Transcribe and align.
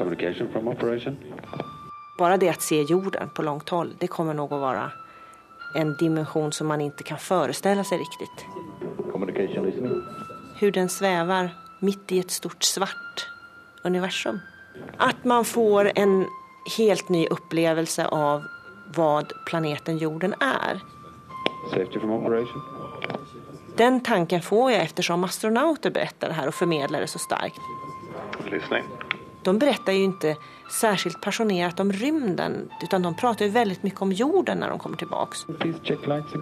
Communication 0.00 0.48
from 0.52 0.68
operation. 0.68 1.16
Bara 2.18 2.36
det 2.36 2.48
att 2.48 2.62
se 2.62 2.82
jorden 2.82 3.30
på 3.34 3.42
långt 3.42 3.68
håll, 3.68 3.94
det 3.98 4.06
kommer 4.06 4.34
nog 4.34 4.52
att 4.52 4.60
vara 4.60 4.90
en 5.74 5.96
dimension 5.96 6.52
som 6.52 6.66
man 6.66 6.80
inte 6.80 7.02
kan 7.02 7.18
föreställa 7.18 7.84
sig 7.84 7.98
riktigt. 7.98 8.46
Communication 9.12 9.66
listening. 9.66 10.02
Hur 10.60 10.72
den 10.72 10.88
svävar 10.88 11.50
mitt 11.80 12.12
i 12.12 12.18
ett 12.18 12.30
stort 12.30 12.62
svart 12.62 13.28
universum. 13.84 14.40
Att 14.96 15.24
man 15.24 15.44
får 15.44 15.92
en 15.94 16.26
helt 16.78 17.08
ny 17.08 17.26
upplevelse 17.26 18.06
av 18.06 18.44
vad 18.96 19.32
planeten 19.46 19.98
jorden 19.98 20.34
är. 20.40 20.80
Safety 21.70 22.00
from 22.00 22.10
operation. 22.10 22.62
Den 23.76 24.00
tanken 24.00 24.42
får 24.42 24.72
jag 24.72 24.82
eftersom 24.82 25.24
astronauter 25.24 25.90
berättar 25.90 26.28
det 26.28 26.34
här 26.34 26.48
och 26.48 26.54
förmedlar 26.54 27.00
det 27.00 27.06
så 27.06 27.18
starkt. 27.18 27.60
Listening. 28.50 28.84
De 29.42 29.58
berättar 29.58 29.92
ju 29.92 30.02
inte 30.02 30.36
särskilt 30.70 31.20
passionerat 31.20 31.80
om 31.80 31.92
rymden 31.92 32.70
utan 32.82 33.02
de 33.02 33.16
pratar 33.16 33.44
ju 33.44 33.50
väldigt 33.50 33.82
mycket 33.82 34.02
om 34.02 34.12
jorden 34.12 34.58
när 34.58 34.68
de 34.68 34.78
kommer 34.78 34.96
tillbaks. 34.96 35.46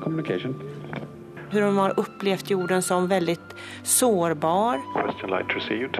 Communication. 0.04 0.54
Hur 1.50 1.60
de 1.60 1.76
har 1.76 2.00
upplevt 2.00 2.50
jorden 2.50 2.82
som 2.82 3.08
väldigt 3.08 3.54
sårbar. 3.82 4.80
At. 4.94 5.98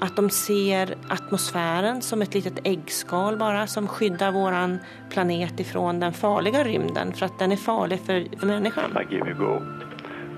Att 0.00 0.16
de 0.16 0.30
ser 0.30 0.96
atmosfären 1.08 2.02
som 2.02 2.22
ett 2.22 2.34
litet 2.34 2.58
äggskal 2.64 3.36
bara 3.36 3.66
som 3.66 3.88
skyddar 3.88 4.32
våran 4.32 4.78
planet 5.10 5.60
ifrån 5.60 6.00
den 6.00 6.12
farliga 6.12 6.64
rymden 6.64 7.12
för 7.12 7.26
att 7.26 7.38
den 7.38 7.52
är 7.52 7.56
farlig 7.56 8.00
för, 8.00 8.38
för 8.38 8.46
människan. 8.46 8.98
I 9.02 9.14
give 9.14 9.28
you 9.30 9.38
go. 9.38 9.60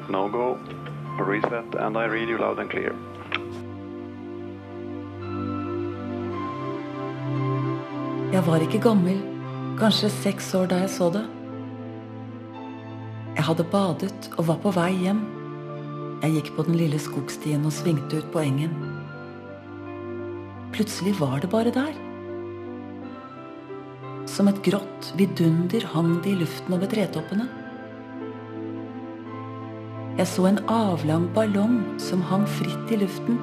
No 0.08 0.28
go. 0.28 0.58
Reset 1.28 1.74
and 1.74 1.96
I 1.96 2.00
read 2.00 2.28
you 2.28 2.38
loud 2.38 2.58
and 2.58 2.70
clear. 2.70 3.11
Jeg 8.32 8.46
var 8.46 8.62
ikke 8.64 8.78
gammel, 8.80 9.18
kanskje 9.76 10.08
seks 10.08 10.46
år 10.56 10.70
da 10.70 10.78
jeg 10.80 10.90
så 10.94 11.10
det. 11.12 11.20
Jeg 13.36 13.44
hadde 13.44 13.66
badet 13.68 14.28
og 14.38 14.46
var 14.48 14.60
på 14.62 14.70
vei 14.72 14.88
hjem. 15.02 15.18
Jeg 16.22 16.38
gikk 16.38 16.46
på 16.56 16.64
den 16.64 16.78
lille 16.80 16.96
skogstien 16.96 17.66
og 17.68 17.74
svingte 17.76 18.22
ut 18.22 18.30
på 18.32 18.40
engen. 18.40 18.72
Plutselig 20.72 21.12
var 21.18 21.42
det 21.42 21.50
bare 21.52 21.74
der. 21.74 21.98
Som 24.32 24.48
et 24.48 24.62
grått 24.64 25.10
vidunder 25.20 25.84
hang 25.92 26.14
det 26.24 26.32
i 26.32 26.38
luften 26.40 26.72
over 26.72 26.88
tretoppene. 26.88 27.44
Jeg 30.16 30.30
så 30.30 30.46
en 30.48 30.62
avlang 30.72 31.28
ballong 31.36 31.82
som 32.00 32.24
hang 32.32 32.48
fritt 32.48 32.96
i 32.96 33.02
luften. 33.04 33.36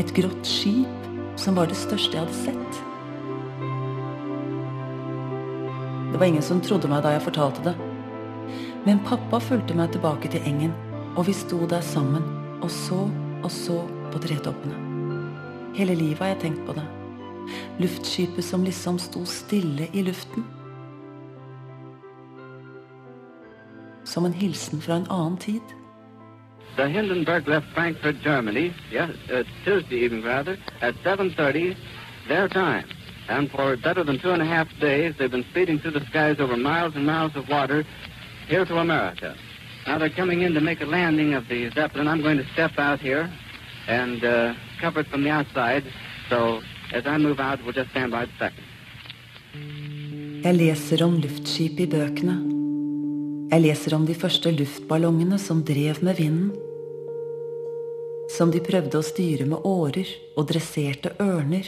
Et 0.00 0.16
grått 0.16 0.48
skip 0.48 0.99
som 1.40 1.56
var 1.56 1.70
det 1.70 1.78
største 1.78 2.16
jeg 2.16 2.26
hadde 2.26 2.36
sett. 2.36 2.80
Det 6.10 6.18
var 6.18 6.26
ingen 6.26 6.44
som 6.44 6.60
trodde 6.60 6.90
meg 6.90 7.02
da 7.04 7.14
jeg 7.14 7.24
fortalte 7.24 7.64
det. 7.70 7.74
Men 8.84 9.00
pappa 9.06 9.40
fulgte 9.40 9.76
meg 9.76 9.92
tilbake 9.94 10.28
til 10.32 10.44
engen, 10.48 10.74
og 11.16 11.26
vi 11.28 11.34
sto 11.36 11.64
der 11.70 11.84
sammen 11.84 12.24
og 12.60 12.70
så 12.72 13.06
og 13.40 13.50
så 13.52 13.78
på 14.12 14.20
tretoppene. 14.20 14.76
Hele 15.76 15.94
livet 15.96 16.20
har 16.20 16.34
jeg 16.34 16.42
tenkt 16.44 16.64
på 16.66 16.76
det. 16.76 16.84
Luftskipet 17.80 18.44
som 18.44 18.64
liksom 18.66 18.98
sto 19.00 19.24
stille 19.24 19.88
i 19.96 20.04
luften. 20.04 20.44
Som 24.04 24.26
en 24.26 24.36
hilsen 24.36 24.82
fra 24.82 25.00
en 25.00 25.08
annen 25.08 25.38
tid. 25.40 25.79
The 26.76 26.88
Hindenburg 26.88 27.48
left 27.48 27.66
Frankfurt, 27.74 28.20
Germany, 28.20 28.74
yes, 28.90 29.10
uh, 29.32 29.42
Tuesday 29.64 29.96
evening 29.96 30.22
rather, 30.22 30.56
at 30.80 30.94
7.30 30.96 31.76
their 32.28 32.48
time. 32.48 32.86
And 33.28 33.50
for 33.50 33.76
better 33.76 34.02
than 34.02 34.18
two 34.18 34.30
and 34.30 34.42
a 34.42 34.46
half 34.46 34.68
days, 34.80 35.14
they've 35.18 35.30
been 35.30 35.44
speeding 35.50 35.78
through 35.78 35.92
the 35.92 36.04
skies 36.06 36.40
over 36.40 36.56
miles 36.56 36.96
and 36.96 37.06
miles 37.06 37.36
of 37.36 37.48
water 37.48 37.84
here 38.48 38.64
to 38.64 38.78
America. 38.78 39.36
Now 39.86 39.98
they're 39.98 40.10
coming 40.10 40.42
in 40.42 40.52
to 40.54 40.60
make 40.60 40.80
a 40.80 40.86
landing 40.86 41.34
of 41.34 41.48
the 41.48 41.70
Zeppelin. 41.70 42.08
I'm 42.08 42.22
going 42.22 42.38
to 42.38 42.46
step 42.52 42.72
out 42.78 43.00
here 43.00 43.30
and 43.86 44.24
uh, 44.24 44.54
cover 44.80 45.00
it 45.00 45.06
from 45.08 45.22
the 45.22 45.30
outside. 45.30 45.84
So 46.28 46.60
as 46.92 47.06
I 47.06 47.18
move 47.18 47.40
out, 47.40 47.62
we'll 47.62 47.72
just 47.72 47.90
stand 47.90 48.12
by 48.12 48.26
the 48.26 48.32
second. 48.38 48.64
Jeg 50.44 50.54
leser 50.56 51.02
om 51.04 51.18
luftskip 51.20 51.80
i 51.80 51.86
bøkene. 51.90 52.59
Jeg 53.50 53.64
leser 53.64 53.96
om 53.96 54.04
de 54.06 54.14
første 54.14 54.52
luftballongene 54.54 55.34
som 55.42 55.64
drev 55.66 55.98
med 56.06 56.20
vinden. 56.20 56.52
Som 58.30 58.52
de 58.54 58.60
prøvde 58.62 59.00
å 59.00 59.02
styre 59.02 59.42
med 59.50 59.66
årer 59.66 60.06
og 60.38 60.46
dresserte 60.52 61.16
ørner. 61.18 61.66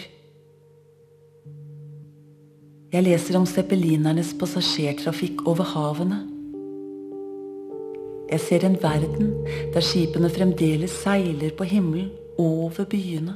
Jeg 2.93 3.03
leser 3.03 3.41
om 3.41 3.49
zeppelinernes 3.51 4.31
passasjertrafikk 4.39 5.43
over 5.51 5.67
havene. 5.73 6.21
Jeg 8.31 8.47
ser 8.47 8.69
en 8.69 8.79
verden 8.79 9.33
der 9.75 9.83
skipene 9.83 10.31
fremdeles 10.31 10.95
seiler 11.03 11.51
på 11.59 11.67
himmelen 11.67 12.13
over 12.39 12.87
byene. 12.87 13.35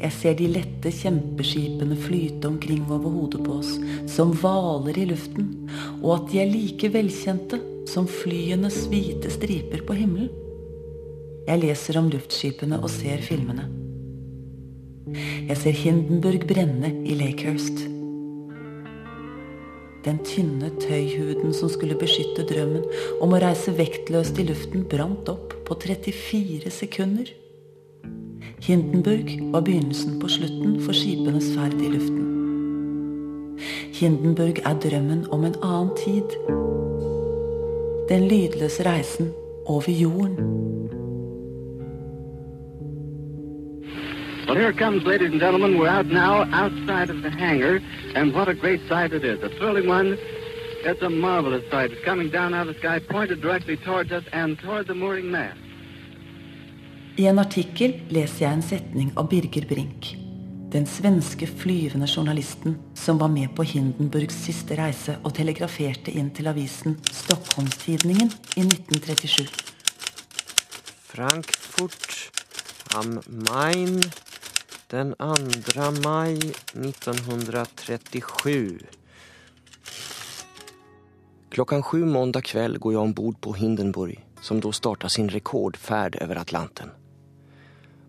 Jeg 0.00 0.12
ser 0.12 0.34
de 0.38 0.48
lette 0.50 0.90
kjempeskipene 0.90 1.96
flyte 1.98 2.48
omkring 2.50 2.82
over 2.88 3.12
hodet 3.14 3.44
på 3.46 3.60
oss, 3.60 3.76
som 4.10 4.32
hvaler 4.40 4.98
i 4.98 5.06
luften, 5.12 5.52
og 6.02 6.16
at 6.16 6.32
de 6.32 6.40
er 6.42 6.50
like 6.50 6.90
velkjente 6.92 7.60
som 7.90 8.08
flyenes 8.10 8.84
hvite 8.90 9.30
striper 9.32 9.84
på 9.86 9.96
himmelen. 10.00 10.32
Jeg 11.44 11.60
leser 11.60 11.98
om 12.00 12.08
luftskipene 12.10 12.80
og 12.80 12.90
ser 12.90 13.22
filmene. 13.22 13.68
Jeg 15.14 15.56
ser 15.60 15.76
Hindenburg 15.76 16.46
brenne 16.48 16.90
i 17.04 17.14
Lakehurst. 17.18 17.84
Den 20.04 20.18
tynne 20.26 20.72
tøyhuden 20.82 21.54
som 21.56 21.70
skulle 21.72 21.96
beskytte 22.00 22.44
drømmen 22.48 22.84
om 23.24 23.32
å 23.32 23.40
reise 23.40 23.72
vektløst 23.76 24.40
i 24.40 24.48
luften, 24.48 24.84
brant 24.88 25.30
opp 25.32 25.54
på 25.68 25.78
34 25.80 26.72
sekunder. 26.72 27.30
Hindenburg 28.66 29.38
var 29.52 29.60
begynnelsen 29.60 30.20
på 30.20 30.28
slutten 30.28 30.78
for 30.80 30.96
skipenes 30.96 31.50
ferd 31.52 31.74
i 31.84 31.88
luften. 31.92 32.22
Hindenburg 33.92 34.58
er 34.64 34.78
drømmen 34.84 35.26
om 35.32 35.44
en 35.44 35.56
annen 35.62 35.90
tid. 35.98 36.36
Den 38.08 38.24
lydløse 38.30 38.86
reisen 38.86 39.32
over 39.66 39.90
jorden. 39.90 40.38
Well, 44.46 44.56
here 44.56 44.70
it 44.70 44.78
comes, 44.78 45.04
ladies 45.04 45.32
and 45.32 45.40
gentlemen. 45.40 45.76
We're 45.78 45.96
out 45.98 46.06
now 46.06 46.44
outside 46.62 47.10
of 47.10 47.22
the 47.22 47.30
hangar, 47.30 47.80
and 48.16 48.32
what 48.32 48.48
a 48.48 48.54
great 48.54 48.80
sight 48.88 49.12
it 49.12 49.24
is. 49.24 49.42
A 49.42 49.50
thrilling 49.58 49.88
one. 49.88 50.16
It's 50.84 51.02
a 51.02 51.10
marvelous 51.10 51.64
sight. 51.70 51.92
It's 51.92 52.04
coming 52.04 52.30
down 52.30 52.54
out 52.54 52.68
of 52.68 52.74
the 52.74 52.80
sky, 52.80 52.98
pointed 52.98 53.42
directly 53.42 53.76
towards 53.76 54.10
us 54.10 54.24
and 54.32 54.58
toward 54.58 54.86
the 54.86 54.94
mooring 54.94 55.30
mast. 55.30 55.63
I 57.14 57.28
en 57.30 57.38
artikkel 57.38 57.92
leser 58.10 58.40
jeg 58.42 58.56
en 58.56 58.62
setning 58.66 59.12
av 59.14 59.28
Birger 59.30 59.62
Brink. 59.70 60.18
Den 60.74 60.82
svenske 60.90 61.46
flyvende 61.46 62.08
journalisten 62.10 62.74
som 62.98 63.20
var 63.20 63.28
med 63.30 63.52
på 63.54 63.62
Hindenburgs 63.70 64.34
siste 64.48 64.74
reise 64.74 65.14
og 65.22 65.30
telegraferte 65.36 66.10
inn 66.10 66.34
til 66.34 66.50
avisen 66.50 66.98
Stockholmstidningen 67.06 68.34
i 68.58 68.66
1937. 68.66 69.46
Frankfurt 71.12 72.34
am 72.98 73.22
Main 73.46 74.02
den 74.90 75.14
2 75.14 75.94
mai 76.02 76.34
1937. 76.34 78.82
Klockan 81.54 81.82
sju 81.82 82.04
måndag 82.04 82.44
kväll 82.50 82.78
går 82.78 82.92
jag 82.92 83.02
ombord 83.02 83.40
på 83.40 83.54
Hindenburg 83.54 84.24
som 84.40 84.60
då 84.60 84.72
startar 84.72 85.08
sin 85.08 85.28
rekordfärd 85.28 86.16
över 86.16 86.36
Atlanten. 86.36 86.90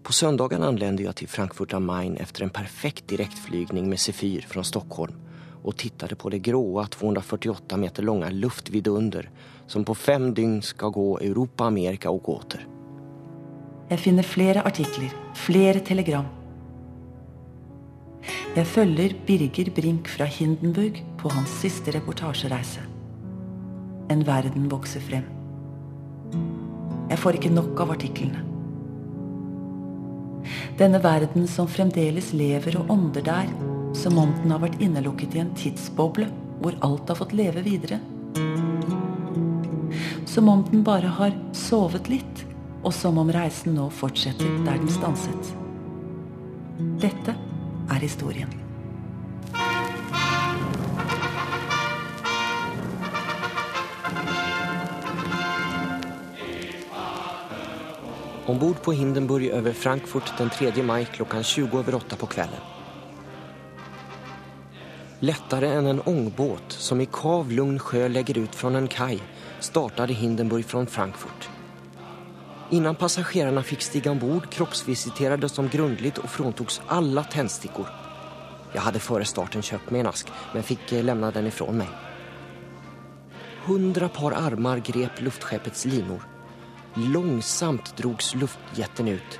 På 0.06 0.14
söndagen 0.14 0.64
anlände 0.64 1.04
jag 1.04 1.16
till 1.16 1.28
Frankfurt 1.28 1.74
am 1.74 1.86
Main 1.86 2.18
efter 2.18 2.44
en 2.44 2.50
perfekt 2.50 3.08
direktflygning 3.08 3.90
med 3.90 4.00
Sefyr 4.00 4.42
från 4.42 4.64
Stockholm 4.64 5.14
och 5.64 5.78
tittade 5.78 6.16
på 6.16 6.30
det 6.30 6.40
gråa 6.40 6.88
248 6.88 7.78
meter 7.78 8.04
långa 8.04 8.30
luftvidunder 8.30 9.30
som 9.68 9.84
på 9.86 9.96
fem 9.96 10.34
dygn 10.34 10.62
skal 10.62 10.90
gå 10.90 11.20
Europa, 11.20 11.64
Amerika 11.64 12.10
og 12.10 12.30
åter. 12.30 12.68
Jeg 13.90 14.00
finner 14.00 14.24
flere 14.24 14.62
artikler, 14.62 15.10
flere 15.34 15.80
telegram. 15.80 16.26
Jeg 18.56 18.68
følger 18.68 19.16
Birger 19.26 19.72
Brink 19.76 20.08
fra 20.08 20.26
Hindenburg 20.26 21.04
på 21.18 21.30
hans 21.30 21.62
siste 21.62 21.92
reportasjereise. 21.92 22.82
En 24.10 24.26
verden 24.26 24.70
vokser 24.70 25.02
frem. 25.02 25.26
Jeg 27.10 27.20
får 27.20 27.40
ikke 27.40 27.58
nok 27.58 27.80
av 27.80 27.98
artiklene. 27.98 28.55
Denne 30.80 31.02
verden 31.04 31.48
som 31.48 31.70
fremdeles 31.70 32.32
lever 32.34 32.78
og 32.80 32.92
ånder 32.94 33.26
der, 33.26 33.52
som 33.96 34.18
om 34.20 34.34
den 34.42 34.52
har 34.52 34.64
vært 34.64 34.82
innelukket 34.84 35.36
i 35.38 35.44
en 35.44 35.54
tidsboble 35.58 36.28
hvor 36.62 36.76
alt 36.86 37.10
har 37.12 37.20
fått 37.20 37.36
leve 37.36 37.64
videre. 37.66 38.00
Som 40.26 40.50
om 40.52 40.66
den 40.68 40.84
bare 40.84 41.12
har 41.20 41.36
sovet 41.56 42.10
litt 42.12 42.46
og 42.86 42.94
som 42.94 43.18
om 43.18 43.32
reisen 43.34 43.78
nå 43.78 43.88
fortsetter 43.94 44.60
der 44.66 44.78
den 44.82 44.92
stanset. 44.94 45.56
Dette 47.02 47.34
er 47.90 48.04
historien. 48.04 48.65
Ombord 58.48 58.82
på 58.82 58.92
Hindenburg 58.92 59.54
over 59.54 59.74
Frankfurt 59.74 60.38
den 60.38 60.50
3 60.50 60.84
maj 60.84 61.06
klockan 61.06 61.44
20 61.44 61.78
over 61.78 61.96
8 61.96 62.16
på 62.16 62.26
kvällen. 62.26 62.60
Lättare 65.20 65.68
än 65.68 65.88
en 65.88 66.02
ångbåt 66.02 66.72
som 66.72 67.02
i 67.02 67.08
kav 67.12 67.52
lugn 67.52 67.80
sjö 67.80 68.08
lägger 68.08 68.38
ut 68.38 68.56
från 68.56 68.76
en 68.76 68.88
kaj 68.88 69.20
startade 69.60 70.14
Hindenburg 70.14 70.66
från 70.66 70.88
Frankfurt. 70.88 71.50
Innan 72.70 72.96
passagerarna 72.96 73.64
fick 73.64 73.82
stiga 73.82 74.12
ombord 74.12 74.50
kroppsvisiterades 74.50 75.54
de 75.54 75.68
grundligt 75.68 76.18
och 76.18 76.30
fråntogs 76.30 76.82
alla 76.88 77.24
tändstickor. 77.24 77.88
Jag 78.74 78.82
hade 78.82 79.00
före 79.00 79.26
starten 79.26 79.62
köpt 79.62 79.92
mig 79.92 80.02
en 80.02 80.08
ask 80.08 80.28
men 80.54 80.64
fick 80.64 80.92
eh, 80.92 81.04
lämna 81.04 81.32
den 81.32 81.48
ifrån 81.48 81.78
mig. 81.78 81.90
Hundra 83.66 84.10
par 84.10 84.32
armar 84.32 84.78
grep 84.78 85.22
luftskeppets 85.22 85.86
linor. 85.86 86.35
Långsamt 86.98 87.98
drogs 87.98 88.36
luftjätten 88.36 89.08
ut. 89.08 89.40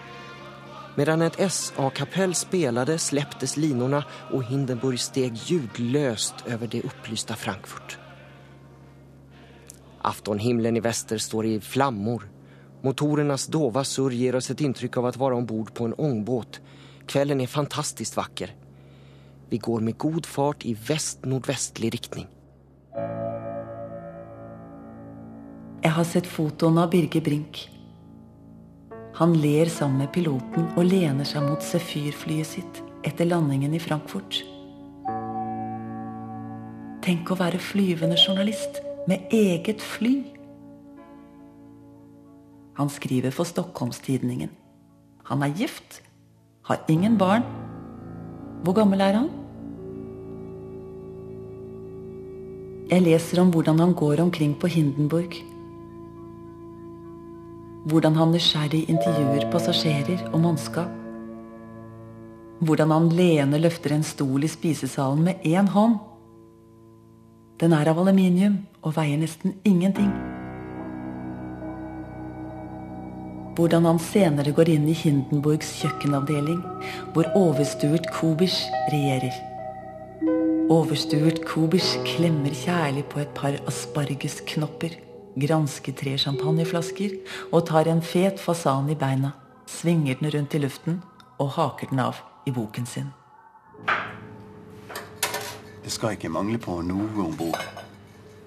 Medan 0.96 1.22
ett 1.22 1.52
SA-kapell 1.52 2.36
spelade 2.36 2.98
släpptes 2.98 3.58
linorna 3.58 4.04
och 4.32 4.44
Hindenburg 4.44 5.00
steg 5.00 5.34
ljudlöst 5.36 6.36
över 6.46 6.68
det 6.68 6.82
upplysta 6.82 7.36
Frankfurt. 7.36 7.98
Aftonhimlen 10.02 10.78
i 10.78 10.80
väster 10.80 11.18
står 11.18 11.46
i 11.46 11.62
flammor. 11.62 12.30
Motorernas 12.82 13.48
dova 13.48 13.84
surr 13.84 14.12
ger 14.12 14.36
oss 14.36 14.50
ett 14.50 14.62
intryck 14.62 14.98
av 14.98 15.06
att 15.06 15.18
vara 15.18 15.36
ombord 15.36 15.74
på 15.74 15.86
en 15.86 15.94
ångbåt. 15.94 16.62
Kvällen 17.08 17.42
är 17.42 17.48
fantastiskt 17.48 18.18
vacker. 18.18 18.56
Vi 19.50 19.58
går 19.58 19.80
med 19.80 19.98
god 19.98 20.26
fart 20.26 20.66
i 20.66 20.74
väst-nordvästlig 20.74 21.94
riktning. 21.94 22.28
Jeg 25.86 25.94
har 25.94 26.06
sett 26.10 26.26
fotoen 26.26 26.80
av 26.82 26.88
Birger 26.90 27.22
Brink. 27.22 27.60
Han 29.20 29.36
ler 29.38 29.70
sammen 29.70 30.02
med 30.02 30.10
piloten 30.16 30.66
og 30.74 30.88
lener 30.88 31.28
seg 31.30 31.46
mot 31.46 31.62
Sefyr-flyet 31.62 32.50
sitt 32.56 32.80
etter 33.06 33.30
landingen 33.30 33.76
i 33.78 33.82
Frankfurt. 33.84 34.40
Tenk 37.06 37.30
å 37.30 37.38
være 37.38 37.62
flyvende 37.62 38.18
journalist 38.18 38.82
med 39.06 39.30
eget 39.30 39.86
fly. 39.94 40.16
Han 42.82 42.90
skriver 42.90 43.30
for 43.30 43.46
Stockholmstidningen. 43.46 44.50
Han 45.30 45.46
er 45.46 45.54
gift, 45.54 46.02
har 46.66 46.82
ingen 46.90 47.22
barn. 47.22 47.46
Hvor 48.66 48.82
gammel 48.82 49.06
er 49.06 49.22
han? 49.22 49.34
Jeg 52.90 53.06
leser 53.06 53.46
om 53.46 53.54
hvordan 53.54 53.86
han 53.86 53.94
går 53.94 54.26
omkring 54.26 54.58
på 54.58 54.74
Hindenburg. 54.82 55.46
Hvordan 57.86 58.16
han 58.18 58.32
nysgjerrig 58.34 58.88
intervjuer 58.90 59.44
passasjerer 59.54 60.24
og 60.32 60.40
mannskap. 60.42 60.90
Hvordan 62.66 62.90
han 62.90 63.12
leende 63.14 63.60
løfter 63.62 63.94
en 63.94 64.06
stol 64.06 64.48
i 64.48 64.50
spisesalen 64.50 65.22
med 65.28 65.46
én 65.46 65.70
hånd. 65.70 66.00
Den 67.62 67.76
er 67.78 67.92
av 67.92 68.02
aluminium 68.02 68.58
og 68.82 68.98
veier 68.98 69.22
nesten 69.22 69.54
ingenting. 69.70 70.10
Hvordan 73.56 73.86
han 73.86 74.02
senere 74.02 74.52
går 74.58 74.74
inn 74.74 74.90
i 74.90 74.98
Hindenburgs 74.98 75.78
kjøkkenavdeling, 75.80 76.66
hvor 77.14 77.30
overstuert 77.38 78.10
Kubisch 78.18 78.66
regjerer. 78.90 79.38
Overstuert 80.74 81.46
Kubisch 81.46 81.94
klemmer 82.10 82.52
kjærlig 82.66 83.06
på 83.14 83.22
et 83.22 83.32
par 83.38 83.56
aspargesknopper, 83.70 85.05
gransker 85.36 85.96
tre 85.96 86.16
champagneflasker 86.18 87.18
og 87.52 87.66
tar 87.68 87.90
en 87.92 88.02
fet 88.02 88.40
fasan 88.40 88.90
i 88.92 88.98
beina, 89.00 89.34
svinger 89.68 90.20
den 90.22 90.32
rundt 90.36 90.56
i 90.56 90.62
luften 90.64 91.02
og 91.40 91.56
haker 91.58 91.92
den 91.92 92.02
av 92.04 92.22
i 92.48 92.54
boken 92.56 92.88
sin. 92.88 93.12
Det 95.84 95.92
skal 95.94 96.16
ikke 96.16 96.32
mangle 96.34 96.58
på 96.58 96.80
noe 96.82 97.26
om 97.28 97.36
bord. 97.38 97.60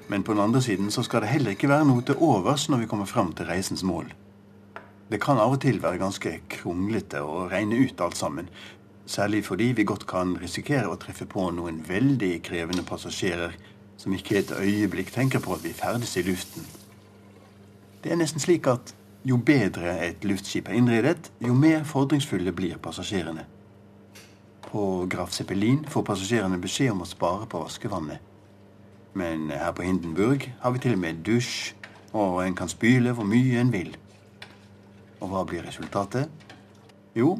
Men 0.08 0.24
på 0.24 0.32
den 0.32 0.42
andre 0.42 0.62
siden 0.64 0.90
så 0.90 1.04
skal 1.06 1.22
det 1.22 1.30
heller 1.30 1.54
ikke 1.54 1.68
være 1.70 1.86
noe 1.86 2.02
til 2.02 2.18
overs 2.24 2.66
når 2.72 2.82
vi 2.82 2.88
kommer 2.90 3.06
fram 3.06 3.34
til 3.36 3.46
reisens 3.46 3.84
mål. 3.84 4.08
Det 5.08 5.20
kan 5.20 5.38
av 5.40 5.54
og 5.54 5.60
til 5.62 5.78
være 5.80 6.00
ganske 6.00 6.32
kronglete 6.52 7.20
å 7.24 7.46
regne 7.48 7.78
ut 7.84 8.00
alt 8.04 8.16
sammen. 8.16 8.48
Særlig 9.08 9.44
fordi 9.46 9.70
vi 9.76 9.86
godt 9.88 10.04
kan 10.08 10.34
risikere 10.40 10.88
å 10.88 10.98
treffe 11.00 11.28
på 11.28 11.46
noen 11.56 11.80
veldig 11.86 12.34
krevende 12.44 12.84
passasjerer 12.84 13.54
som 13.98 14.12
ikke 14.14 14.40
et 14.40 14.52
øyeblikk 14.58 15.12
tenker 15.14 15.40
på 15.44 15.56
at 15.56 15.64
vi 15.64 15.72
ferdes 15.76 16.16
i 16.20 16.26
luften. 16.26 16.66
Det 18.02 18.12
er 18.12 18.18
nesten 18.20 18.42
slik 18.42 18.66
at 18.70 18.94
jo 19.26 19.36
bedre 19.42 19.96
et 20.06 20.24
luftskip 20.24 20.68
er 20.70 20.78
innredet, 20.78 21.32
jo 21.42 21.54
mer 21.54 21.82
fordringsfulle 21.84 22.52
blir 22.54 22.78
passasjerene. 22.82 23.42
På 24.68 25.06
Graf 25.10 25.32
Zeppelin 25.34 25.82
får 25.88 26.04
passasjerene 26.06 26.60
beskjed 26.62 26.92
om 26.92 27.02
å 27.02 27.08
spare 27.08 27.48
på 27.50 27.62
vaskevannet. 27.64 28.22
Men 29.18 29.48
her 29.50 29.72
på 29.74 29.82
Hindenburg 29.82 30.46
har 30.60 30.74
vi 30.74 30.82
til 30.84 30.94
og 30.94 31.02
med 31.02 31.24
dusj, 31.26 31.72
og 32.14 32.42
en 32.44 32.54
kan 32.54 32.70
spyle 32.70 33.14
hvor 33.16 33.26
mye 33.26 33.58
en 33.58 33.72
vil. 33.74 33.90
Og 35.18 35.32
hva 35.32 35.42
blir 35.48 35.66
resultatet? 35.66 36.30
Jo, 37.18 37.34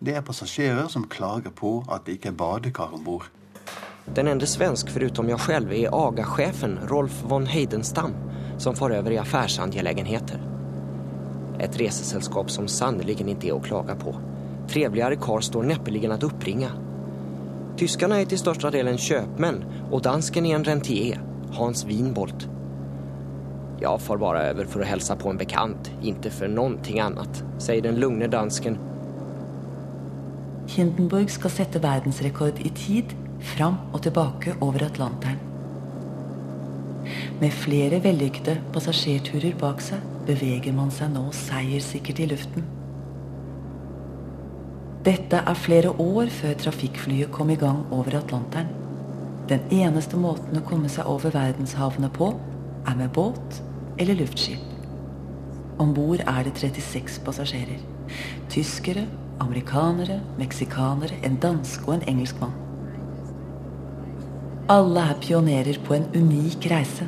det 0.00 0.14
er 0.16 0.24
passasjerer 0.24 0.88
som 0.88 1.04
klager 1.10 1.52
på 1.52 1.82
at 1.92 2.06
det 2.06 2.16
ikke 2.16 2.32
er 2.32 2.40
badekar 2.40 2.94
ombord. 2.96 3.28
Den 4.16 4.30
enda 4.30 4.48
svensk 4.48 4.88
foruten 4.88 5.28
meg 5.28 5.42
selv 5.44 5.74
er 5.76 5.92
AGA-sjefen 5.92 6.78
Rolf 6.88 7.20
von 7.28 7.44
Heidenstam 7.50 8.14
som 8.58 8.76
for 8.76 8.94
över 8.94 9.10
i 9.10 9.18
affärsangelägenheter. 9.18 10.40
Ett 11.58 11.76
resesällskap 11.76 12.50
som 12.50 12.68
sannelig 12.68 13.20
inte 13.20 13.48
är 13.48 13.56
att 13.56 13.64
klaga 13.64 13.94
på. 13.94 14.14
Trevligare 14.68 15.16
kar 15.16 15.40
står 15.40 15.62
näppeligen 15.62 16.12
att 16.12 16.22
uppringa. 16.22 16.70
Tyskarna 17.76 18.20
är 18.20 18.24
till 18.24 18.38
största 18.38 18.70
delen 18.70 18.98
köpmän 18.98 19.64
och 19.90 20.02
dansken 20.02 20.46
är 20.46 20.54
en 20.54 20.64
rentier, 20.64 21.20
Hans 21.52 21.84
Winbolt. 21.84 22.48
Jag 23.80 24.00
far 24.00 24.16
bara 24.16 24.42
över 24.42 24.64
för 24.64 24.80
att 24.80 24.86
hälsa 24.86 25.16
på 25.16 25.28
en 25.28 25.36
bekant, 25.36 25.90
inte 26.02 26.30
för 26.30 26.48
någonting 26.48 27.00
annat, 27.00 27.44
säger 27.58 27.82
den 27.82 27.94
lugne 27.94 28.26
dansken 28.26 28.78
Hindenburg 30.68 31.30
skal 31.30 31.50
sette 31.50 31.78
verdensrekord 31.78 32.60
i 32.60 32.68
tid 32.68 33.14
fram 33.56 33.78
og 33.92 34.02
tilbake 34.02 34.54
over 34.60 34.84
Atlanteren. 34.84 35.47
Med 37.38 37.52
flere 37.54 38.00
vellykkede 38.02 38.56
passasjerturer 38.74 39.54
bak 39.60 39.78
seg 39.84 40.02
beveger 40.26 40.74
man 40.74 40.88
seg 40.90 41.12
nå 41.14 41.28
seierssikkert 41.36 42.18
i 42.24 42.26
luften. 42.32 42.64
Dette 45.06 45.38
er 45.46 45.54
flere 45.54 45.92
år 46.02 46.32
før 46.34 46.56
trafikkflyet 46.58 47.30
kom 47.30 47.52
i 47.54 47.56
gang 47.60 47.84
over 47.94 48.16
Atlanteren. 48.18 48.72
Den 49.48 49.62
eneste 49.70 50.18
måten 50.18 50.58
å 50.58 50.64
komme 50.66 50.90
seg 50.90 51.06
over 51.06 51.30
verdenshavene 51.32 52.10
på, 52.12 52.32
er 52.90 52.98
med 52.98 53.12
båt 53.14 53.60
eller 54.02 54.18
luftskip. 54.18 54.64
Om 55.78 55.94
bord 55.94 56.24
er 56.26 56.42
det 56.42 56.56
36 56.58 57.20
passasjerer. 57.22 57.78
Tyskere, 58.50 59.06
amerikanere, 59.38 60.18
meksikanere, 60.40 61.20
en 61.22 61.38
danske 61.38 61.86
og 61.86 62.00
en 62.00 62.08
engelskmann. 62.16 62.56
Alle 64.68 65.06
er 65.12 65.22
pionerer 65.22 65.78
på 65.86 65.94
en 65.96 66.10
unik 66.18 66.66
reise. 66.74 67.06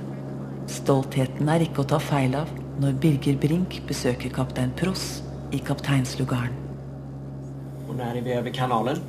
Stoltheten 0.70 1.48
er 1.50 1.64
ikke 1.64 1.82
å 1.82 1.88
ta 1.90 1.98
feil 1.98 2.36
av 2.38 2.50
når 2.80 2.98
Birger 3.02 3.38
Brink 3.42 3.80
besøker 3.88 4.30
kaptein 4.30 4.70
Pross 4.78 5.24
i 5.50 5.58
kapteinslugaren. 5.66 6.54
Hvor 7.88 7.98
nær 7.98 8.14
er 8.14 8.22
vi 8.22 8.36
ved 8.36 8.54
kanalen? 8.54 9.00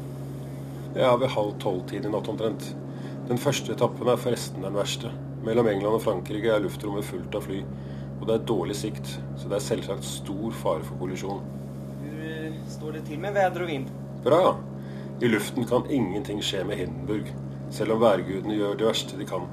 Ja, 0.96 1.13
ved 1.22 1.30
halv 1.36 1.53
tolv-tid 1.62 2.08
i 2.08 2.12
natt 2.12 2.32
omtrent. 2.34 2.72
Den 3.30 3.38
første 3.38 3.75
etappen 3.75 4.10
er 4.10 4.18
forresten 4.18 4.65
den 4.65 4.74
verste. 4.74 5.13
Mellom 5.46 5.70
England 5.70 6.00
og 6.00 6.03
Frankrike 6.08 6.50
er 6.50 6.65
luftrommet 6.65 7.06
fullt 7.06 7.38
av 7.38 7.46
fly. 7.46 7.62
Og 8.18 8.25
det 8.25 8.39
er 8.39 8.50
dårlig 8.50 8.82
sikt, 8.82 9.13
så 9.38 9.46
det 9.46 9.60
er 9.60 9.68
selvsagt 9.70 10.10
stor 10.10 10.60
fare 10.63 10.82
for 10.88 10.98
kollisjon. 11.03 11.46
Hvor 12.01 12.60
står 12.74 12.98
det 12.98 13.08
til 13.12 13.22
med 13.22 13.38
vær 13.38 13.53
og 13.53 13.70
vind? 13.70 13.89
Bra! 14.25 14.44
I 15.22 15.30
luften 15.30 15.70
kan 15.70 15.86
ingenting 15.94 16.41
skje 16.41 16.65
med 16.65 16.82
Hindenburg, 16.82 17.30
selv 17.70 17.94
om 17.94 18.01
værgudene 18.01 18.58
gjør 18.58 18.80
det 18.82 18.89
verste 18.89 19.22
de 19.22 19.30
kan. 19.30 19.46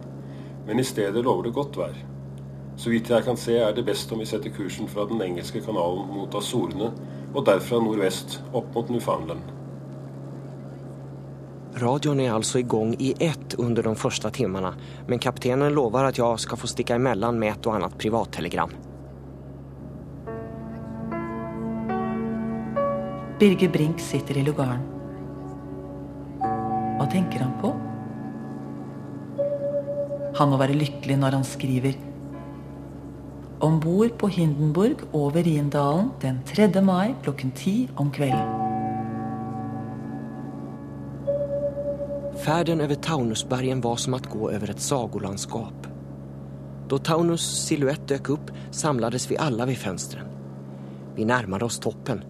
Men 0.68 0.80
i 0.80 0.84
stedet 0.84 1.24
lover 1.24 1.48
det 1.48 1.56
godt 1.56 1.76
vær. 1.80 1.94
Så 2.78 2.92
vidt 2.92 3.08
jeg 3.10 3.24
kan 3.24 3.38
se 3.40 3.56
er 3.58 3.72
det 3.74 3.86
best 3.88 4.12
om 4.12 4.20
vi 4.20 4.26
setter 4.28 4.52
kursen 4.54 4.88
fra 4.88 5.06
den 5.08 5.22
engelske 5.24 5.62
kanalen 5.64 6.10
mot 6.12 6.34
Azorene, 6.36 6.92
og 7.32 7.46
derfra 7.48 7.80
nordvest, 7.80 8.42
opp 8.52 8.68
mot 8.76 8.92
Newfoundland. 8.92 9.40
er 11.78 12.34
altså 12.34 12.58
i 12.58 12.62
gang 12.68 12.94
i 13.00 13.14
ett 13.20 13.54
under 13.58 13.82
de 13.82 13.94
første 13.96 14.30
timene, 14.30 14.74
men 15.06 15.18
kaptenen 15.18 15.72
lover 15.72 16.04
at 16.04 16.18
jeg 16.18 16.38
skal 16.38 16.58
få 16.58 16.66
stikke 16.66 16.94
imellom 16.94 17.38
med 17.38 17.52
et 17.52 17.66
og 17.66 17.74
annet 17.74 17.98
privattelegram. 17.98 18.70
Birger 23.38 23.68
Brink 23.68 24.00
sitter 24.00 24.36
i 24.36 24.42
lugaren. 24.42 24.82
Hva 26.98 27.06
tenker 27.06 27.46
han 27.46 27.54
på? 27.62 27.87
Han 30.38 30.52
må 30.52 30.58
være 30.60 30.76
lykkelig 30.78 31.16
når 31.18 31.34
han 31.34 31.46
skriver 31.46 31.96
Om 33.64 33.80
bord 33.82 34.12
på 34.20 34.28
Hindenburg 34.30 35.02
over 35.10 35.42
Riendalen 35.42 36.12
den 36.22 36.38
3. 36.46 36.68
mai 36.78 37.16
klokken 37.24 37.50
ti 37.58 37.88
om 37.98 38.12
kvelden. 38.14 38.54
Färden 42.38 42.80
over 42.80 42.94
Taunusbergen 43.02 43.82
var 43.82 43.98
som 43.98 44.14
å 44.14 44.22
gå 44.22 44.46
over 44.52 44.70
et 44.70 44.80
sagolandskap. 44.80 45.90
Da 46.88 47.02
Taunus 47.02 47.42
silhuett 47.66 48.06
dök 48.08 48.30
opp, 48.38 48.52
samlades 48.70 49.26
vi 49.26 49.42
alle 49.42 49.66
ved 49.66 49.82
fönstren. 49.82 50.30
Vi 51.18 51.26
nærmet 51.26 51.66
oss 51.66 51.82
toppen. 51.82 52.22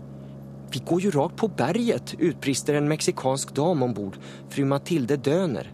Vi 0.72 0.80
går 0.80 1.04
jo 1.04 1.12
rakt 1.12 1.36
på 1.36 1.52
berget, 1.52 2.16
utbrister 2.16 2.80
en 2.80 2.88
meksikansk 2.88 3.52
dam 3.56 3.84
ombord, 3.84 4.16
fru 4.48 4.64
Mathilde 4.64 5.20
Döner. 5.20 5.68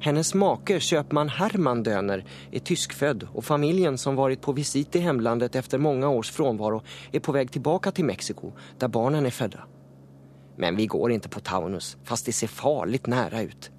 Hennes 0.00 0.34
make, 0.34 0.80
köpman 0.80 1.28
Herman 1.28 1.82
Döner, 1.82 2.24
är 2.50 2.58
tyskfödd 2.58 3.28
och 3.32 3.44
familjen 3.44 3.98
som 3.98 4.16
varit 4.16 4.40
på 4.40 4.52
visit 4.52 4.96
i 4.96 4.98
hemlandet 4.98 5.54
efter 5.54 5.78
många 5.78 6.08
års 6.08 6.30
frånvaro 6.30 6.82
är 7.12 7.20
på 7.20 7.32
väg 7.32 7.52
tillbaka 7.52 7.90
till 7.90 8.04
Mexiko, 8.04 8.52
där 8.78 8.88
barnen 8.88 9.26
är 9.26 9.30
födda. 9.30 9.64
Men 10.56 10.76
vi 10.76 10.86
går 10.86 11.12
inte 11.12 11.28
på 11.28 11.40
Taunus, 11.40 11.96
fast 12.04 12.26
det 12.26 12.32
ser 12.32 12.46
farligt 12.46 13.06
nära 13.06 13.42
ut. 13.42 13.70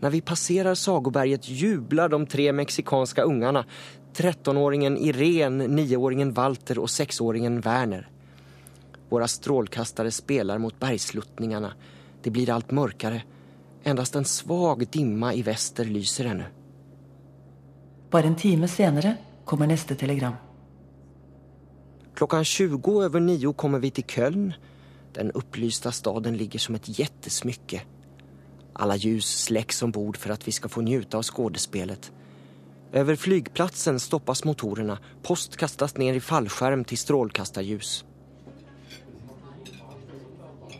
När 0.00 0.10
vi 0.10 0.20
passerar 0.20 0.74
Sagoberget 0.74 1.48
jublar 1.48 2.08
de 2.08 2.26
tre 2.26 2.52
mexikanska 2.52 3.22
ungarna. 3.22 3.64
13-åringen 4.14 4.98
Irene, 4.98 5.66
9-åringen 5.66 6.32
Walter 6.32 6.78
och 6.78 6.86
6-åringen 6.86 7.60
Werner. 7.60 8.08
Våra 9.08 9.28
strålkastare 9.28 10.10
spelar 10.10 10.58
mot 10.58 10.80
bergsluttningarna. 10.80 11.72
Det 12.22 12.30
blir 12.30 12.50
allt 12.50 12.70
mörkare. 12.70 13.22
Endast 13.84 14.16
en 14.16 14.24
svag 14.24 14.86
dimma 14.90 15.34
i 15.34 15.42
väster 15.42 15.84
lyser 15.84 16.24
ännu. 16.24 16.44
Bare 18.10 18.26
en 18.26 18.36
time 18.36 18.68
senere 18.68 19.16
kommer 19.44 19.66
neste 19.66 19.94
telegram. 19.94 20.34
Klockan 22.14 22.44
20 22.44 23.02
över 23.02 23.20
nio 23.20 23.52
kommer 23.52 23.78
vi 23.78 23.90
til 23.90 24.04
Köln. 24.04 24.52
Den 25.12 25.30
opplysta 25.34 25.92
staden 25.92 26.36
ligger 26.36 26.58
som 26.58 26.74
et 26.74 26.98
jättesmycke. 26.98 27.82
Alla 28.72 28.96
ljus 28.96 29.44
släcks 29.44 29.82
ombord 29.82 30.16
for 30.16 30.32
at 30.32 30.48
vi 30.48 30.52
skal 30.52 30.70
få 30.70 30.80
njuta 30.80 31.18
av 31.18 31.22
skådespelet. 31.22 32.12
Over 32.94 33.16
flygplatsen 33.16 34.00
stoppas 34.00 34.44
motorene. 34.44 34.98
Post 35.22 35.56
kastas 35.56 35.96
ned 35.96 36.16
i 36.16 36.20
fallskjerm 36.20 36.84
til 36.84 36.98
strålkastarljus. 36.98 38.04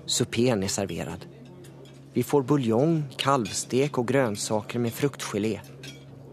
Supén 0.06 0.62
er 0.64 0.72
serverad. 0.72 1.37
Vi 2.18 2.22
får 2.26 2.42
buljong, 2.42 3.02
kalvstek 3.14 3.98
og 4.00 4.08
grønnsaker 4.10 4.80
med 4.82 4.90
fruktgelé. 4.90 5.52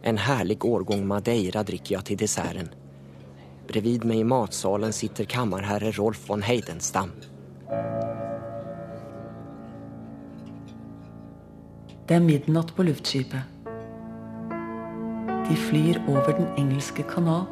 En 0.02 0.18
herlig 0.18 0.66
årgång 0.66 1.04
madeira 1.06 1.62
drikker 1.62 1.94
jeg 1.94 2.08
til 2.08 2.18
desserten. 2.24 2.72
Bredvid 3.70 4.08
meg 4.10 4.24
i 4.24 4.26
matsalen 4.26 4.96
sitter 4.98 5.30
kammerherre 5.30 5.92
Rolf 6.00 6.24
von 6.32 6.42
Heidenstam. 6.42 7.14
Det 12.10 12.18
er 12.18 12.26
midnatt 12.32 12.74
på 12.74 12.88
luftskipet. 12.90 13.46
De 15.46 15.60
flyr 15.68 16.02
over 16.08 16.34
den 16.34 16.50
engelske 16.64 17.06
kanal. 17.14 17.46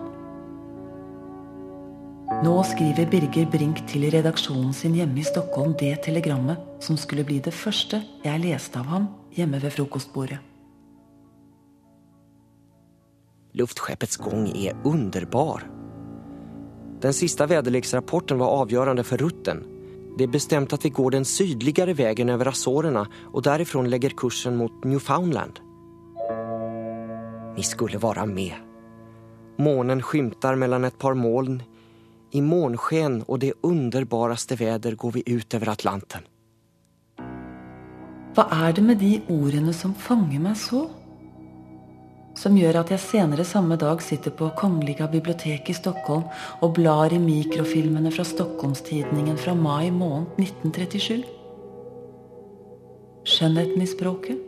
Nå 2.44 2.58
skriver 2.68 3.08
Birger 3.08 3.46
Brink 3.48 3.78
til 3.88 4.10
redaksjonen 4.12 4.74
sin 4.76 4.98
hjemme 4.98 5.22
i 5.22 5.24
Stockholm 5.24 5.78
det 5.80 5.94
telegrammet 6.04 6.60
som 6.84 6.98
skulle 7.00 7.24
bli 7.24 7.38
det 7.40 7.54
første 7.56 8.02
jeg 8.26 8.42
leste 8.42 8.82
av 8.82 8.90
ham 8.92 9.06
hjemme 9.38 9.62
ved 9.64 9.72
frokostbordet. 9.72 10.42
Luftskeppets 13.56 14.20
gang 14.20 14.50
er 14.50 14.76
underbar. 14.84 15.64
Den 17.06 17.16
siste 17.16 17.48
väderleksrapporten 17.48 18.42
var 18.42 18.66
avgjørende 18.66 19.08
for 19.08 19.24
rutten. 19.24 19.64
Det 20.18 20.28
er 20.28 20.36
bestemt 20.36 20.76
at 20.76 20.84
vi 20.84 20.92
går 20.92 21.16
den 21.16 21.30
sydligere 21.30 21.96
veien 21.96 22.34
over 22.34 22.52
Azorene 22.52 23.06
og 23.32 23.44
derifra 23.48 23.86
legger 23.88 24.18
kursen 24.20 24.58
mot 24.60 24.84
Newfoundland. 24.84 25.62
Ni 27.56 27.64
skulle 27.64 28.02
være 28.04 28.28
med. 28.28 28.58
Månen 29.64 30.02
skimter 30.04 30.58
mellom 30.60 30.90
et 30.90 31.00
par 31.00 31.16
moln. 31.16 31.62
I 32.34 32.42
månsken 32.42 33.22
og 33.28 33.40
det 33.44 33.54
underbareste 33.62 34.58
väder 34.58 34.96
går 34.96 35.12
vi 35.12 35.24
ut 35.26 35.54
över 35.54 35.70
Atlanten. 35.70 36.26
Hva 38.34 38.48
er 38.66 38.74
det 38.74 38.82
med 38.82 38.98
de 38.98 39.20
ordene 39.30 39.74
som 39.78 39.94
fanger 39.94 40.42
meg 40.42 40.58
så? 40.58 40.88
Som 42.34 42.58
gjør 42.58 42.80
at 42.80 42.90
jeg 42.90 43.04
senere 43.04 43.46
samme 43.46 43.78
dag 43.78 44.02
sitter 44.02 44.34
på 44.34 44.50
Kongeliga 44.58 45.06
bibliotek 45.12 45.70
i 45.70 45.76
Stockholm 45.78 46.26
og 46.66 46.74
blar 46.80 47.14
i 47.14 47.22
mikrofilmene 47.22 48.10
fra 48.16 48.26
Stockholmstidningen 48.26 49.38
fra 49.38 49.54
mai 49.54 49.92
måned 49.94 50.34
1937. 50.42 51.22
Skjønnheten 53.30 53.86
i 53.86 53.92
språket. 53.94 54.42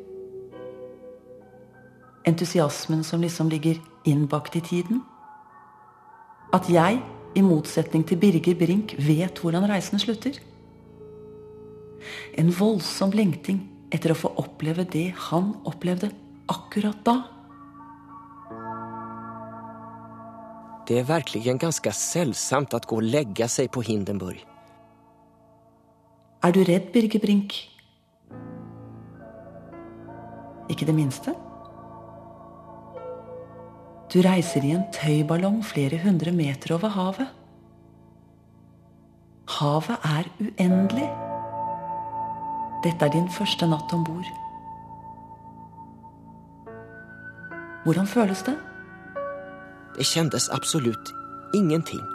Entusiasmen 2.26 3.06
som 3.06 3.22
liksom 3.22 3.54
ligger 3.54 3.78
innbakt 4.10 4.58
i 4.58 4.66
tiden. 4.66 5.06
At 6.54 6.66
jeg, 6.74 7.04
i 7.36 7.44
motsetning 7.44 8.06
til 8.08 8.20
Birger 8.20 8.56
Brink, 8.58 8.96
vet 8.98 9.40
hvordan 9.44 9.68
reisen 9.70 10.00
slutter. 10.00 10.38
En 12.40 12.52
voldsom 12.54 13.14
lengting 13.16 13.62
etter 13.94 14.14
å 14.14 14.18
få 14.18 14.32
oppleve 14.42 14.86
det 14.88 15.10
han 15.30 15.54
opplevde 15.68 16.12
akkurat 16.52 17.00
da. 17.06 17.16
Det 20.86 21.00
er 21.02 21.08
virkelig 21.10 21.56
ganske 21.64 21.92
selvsamt 21.98 22.76
å 22.78 22.82
gå 22.86 23.00
og 23.00 23.08
legge 23.08 23.48
seg 23.50 23.72
på 23.74 23.82
Hindenburg. 23.88 24.44
Er 26.46 26.54
du 26.54 26.62
redd, 26.62 26.92
Birger 26.94 27.24
Brink? 27.24 27.58
Ikke 30.70 30.86
det 30.86 30.94
minste? 30.94 31.34
Du 34.16 34.22
reiser 34.24 34.64
i 34.64 34.70
en 34.72 34.86
tøyballong 34.96 35.58
flere 35.68 35.98
hundre 36.00 36.32
meter 36.32 36.72
over 36.78 36.94
havet. 36.94 37.32
Havet 39.58 40.06
er 40.08 40.30
uendelig. 40.40 41.10
Dette 42.86 43.10
er 43.10 43.12
din 43.12 43.28
første 43.28 43.68
natt 43.68 43.92
om 43.92 44.08
bord. 44.08 44.32
Hvordan 47.84 48.08
føles 48.08 48.48
det? 48.48 48.56
Det 50.00 50.08
kjentes 50.08 50.48
absolutt 50.48 51.12
ingenting. 51.60 52.08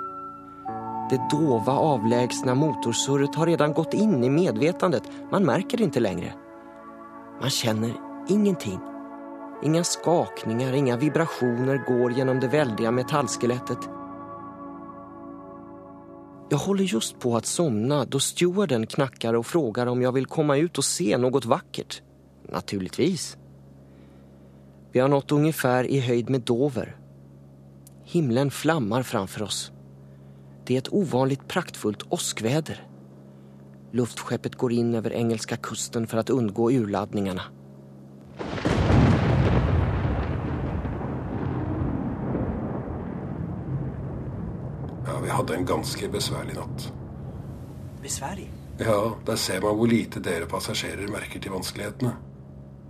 Det 1.12 1.20
dova 1.28 1.76
avlägsna 1.92 2.56
motorsurret 2.56 3.36
har 3.36 3.52
redan 3.52 3.76
gått 3.76 3.92
inn 3.92 4.22
i 4.24 4.32
medvetandet. 4.32 5.04
Man 5.28 5.44
merker 5.44 5.76
det 5.76 5.92
ikke 5.92 6.08
lenger. 6.08 6.32
Man 7.44 7.52
kjenner 7.52 7.92
ingenting. 8.32 8.80
Inga 9.62 9.84
skakningar, 9.84 10.72
inga 10.72 10.96
vibrationer 10.96 11.82
går 11.86 12.12
gjennom 12.12 12.40
det 12.40 12.48
veldige 12.48 12.90
metallskelettet. 12.90 13.88
Jeg 16.50 16.58
håller 16.58 16.88
just 16.88 17.18
på 17.22 17.34
å 17.36 17.40
sovne 17.46 18.00
da 18.10 18.18
stewarden 18.18 18.86
knakker 18.90 19.36
og 19.38 19.44
frågar 19.46 19.90
om 19.92 20.00
jeg 20.02 20.16
vil 20.16 20.26
komme 20.26 20.56
ut 20.58 20.80
og 20.80 20.86
se 20.86 21.12
noe 21.20 21.42
vakkert. 21.44 22.00
Naturligvis. 22.50 23.36
Vi 24.90 24.98
har 24.98 25.12
nådd 25.12 25.36
omtrent 25.36 25.92
i 25.92 26.00
høyd 26.02 26.32
med 26.32 26.42
Dover. 26.48 26.96
Himlen 28.10 28.50
flammar 28.50 29.04
framfor 29.06 29.46
oss. 29.46 29.60
Det 30.66 30.74
er 30.74 30.82
et 30.82 30.90
uvanlig 30.90 31.38
praktfullt 31.46 32.08
åskväder. 32.10 32.80
Luftskeppet 33.94 34.56
går 34.58 34.72
inn 34.72 34.96
over 34.98 35.14
engelska 35.14 35.60
kusten 35.62 36.08
for 36.10 36.24
å 36.24 36.40
unngå 36.40 36.72
urladdningarna. 36.80 37.46
Vi 45.30 45.34
hadde 45.34 45.54
en 45.54 45.66
ganske 45.66 46.08
besværlig 46.10 46.56
natt. 46.56 46.88
Besværlig? 48.02 48.48
Ja, 48.80 49.12
der 49.26 49.36
ser 49.38 49.60
man 49.62 49.76
hvor 49.78 49.86
lite 49.86 50.18
dere 50.20 50.46
passasjerer 50.50 51.06
merker 51.06 51.38
til 51.40 51.52
vanskelighetene. 51.54 52.16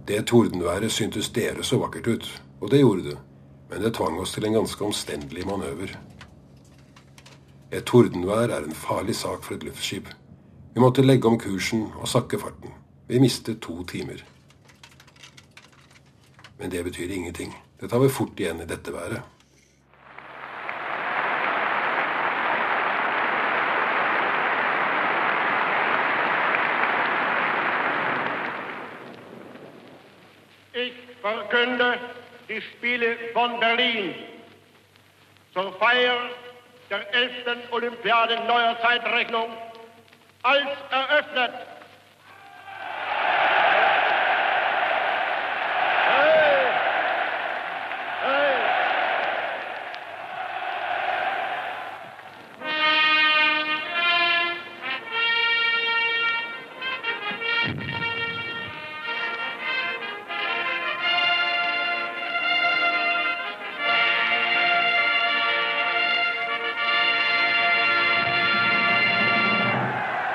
Det 0.09 0.23
tordenværet 0.27 0.93
syntes 0.93 1.29
dere 1.37 1.61
så 1.63 1.77
vakkert 1.83 2.07
ut, 2.07 2.29
og 2.61 2.71
det 2.71 2.79
gjorde 2.81 3.05
det. 3.11 3.19
Men 3.71 3.83
det 3.85 3.91
tvang 3.95 4.17
oss 4.23 4.33
til 4.33 4.47
en 4.49 4.57
ganske 4.57 4.85
omstendelig 4.85 5.45
manøver. 5.47 5.93
Et 7.73 7.85
tordenvær 7.85 8.55
er 8.57 8.65
en 8.65 8.73
farlig 8.73 9.17
sak 9.17 9.45
for 9.45 9.59
et 9.59 9.67
luftskip. 9.69 10.09
Vi 10.75 10.81
måtte 10.81 11.05
legge 11.05 11.29
om 11.29 11.37
kursen 11.39 11.91
og 11.99 12.09
sakke 12.09 12.39
farten. 12.41 12.73
Vi 13.09 13.21
mistet 13.21 13.61
to 13.61 13.83
timer. 13.85 14.25
Men 16.59 16.71
det 16.71 16.85
betyr 16.85 17.13
ingenting. 17.13 17.53
Det 17.81 17.91
tar 17.91 17.99
vi 17.99 18.09
fort 18.09 18.41
igjen 18.41 18.65
i 18.65 18.71
dette 18.73 18.97
været. 18.97 19.21
Die 32.51 32.61
Spiele 32.61 33.17
von 33.33 33.61
Berlin 33.61 34.13
zur 35.55 35.73
Feier 35.79 36.19
der 36.91 37.15
11. 37.15 37.33
Olympiade 37.71 38.45
neuer 38.47 38.77
Zeitrechnung 38.83 39.51
als 40.43 40.67
eröffnet. 40.91 41.53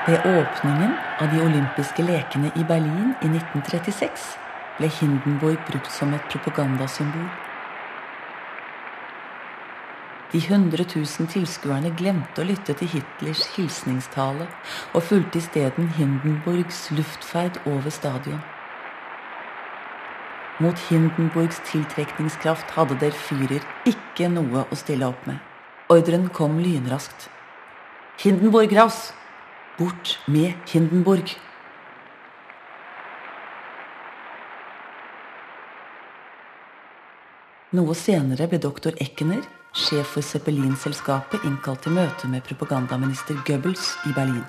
Ved 0.06 0.26
åpningen 0.26 0.92
av 1.18 1.32
de 1.32 1.40
olympiske 1.42 2.04
lekene 2.06 2.52
i 2.54 2.62
Berlin 2.64 3.16
i 3.18 3.26
1936 3.26 4.26
ble 4.78 4.90
Hindenburg 5.00 5.64
brukt 5.66 5.90
som 5.90 6.12
et 6.14 6.28
propagandasymbol. 6.30 7.26
De 10.30 10.38
100 10.38 10.86
000 10.92 11.26
tilskuerne 11.32 11.90
glemte 11.98 12.44
å 12.44 12.46
lytte 12.46 12.76
til 12.78 12.92
Hitlers 12.92 13.42
hilsningstale 13.56 14.46
og 14.92 15.06
fulgte 15.08 15.42
isteden 15.42 15.90
Hindenburgs 15.98 16.84
luftferd 16.94 17.58
over 17.66 17.90
stadion. 17.90 18.46
Mot 20.62 20.86
Hindenburgs 20.86 21.64
tiltrekningskraft 21.66 22.78
hadde 22.78 23.02
der 23.02 23.18
Führer 23.26 23.66
ikke 23.82 24.30
noe 24.30 24.68
å 24.70 24.78
stille 24.78 25.10
opp 25.10 25.26
med. 25.26 25.42
Ordren 25.90 26.30
kom 26.30 26.60
lynraskt. 26.62 27.26
Hindenburg 28.22 28.70
raus! 28.78 29.08
Bort 29.78 30.18
med 30.26 30.54
Hindenburg. 30.72 31.34
Noe 37.76 37.96
senere 37.98 38.46
ble 38.48 38.56
doktor 38.62 38.96
Eckener, 39.04 39.42
sjef 39.76 40.14
for 40.14 40.24
Zeppelin-selskapet, 40.24 41.44
innkalt 41.44 41.84
til 41.84 41.92
møte 41.92 42.32
med 42.32 42.46
propagandaminister 42.48 43.36
Goebbels 43.44 43.90
i 44.08 44.14
Berlin. 44.16 44.46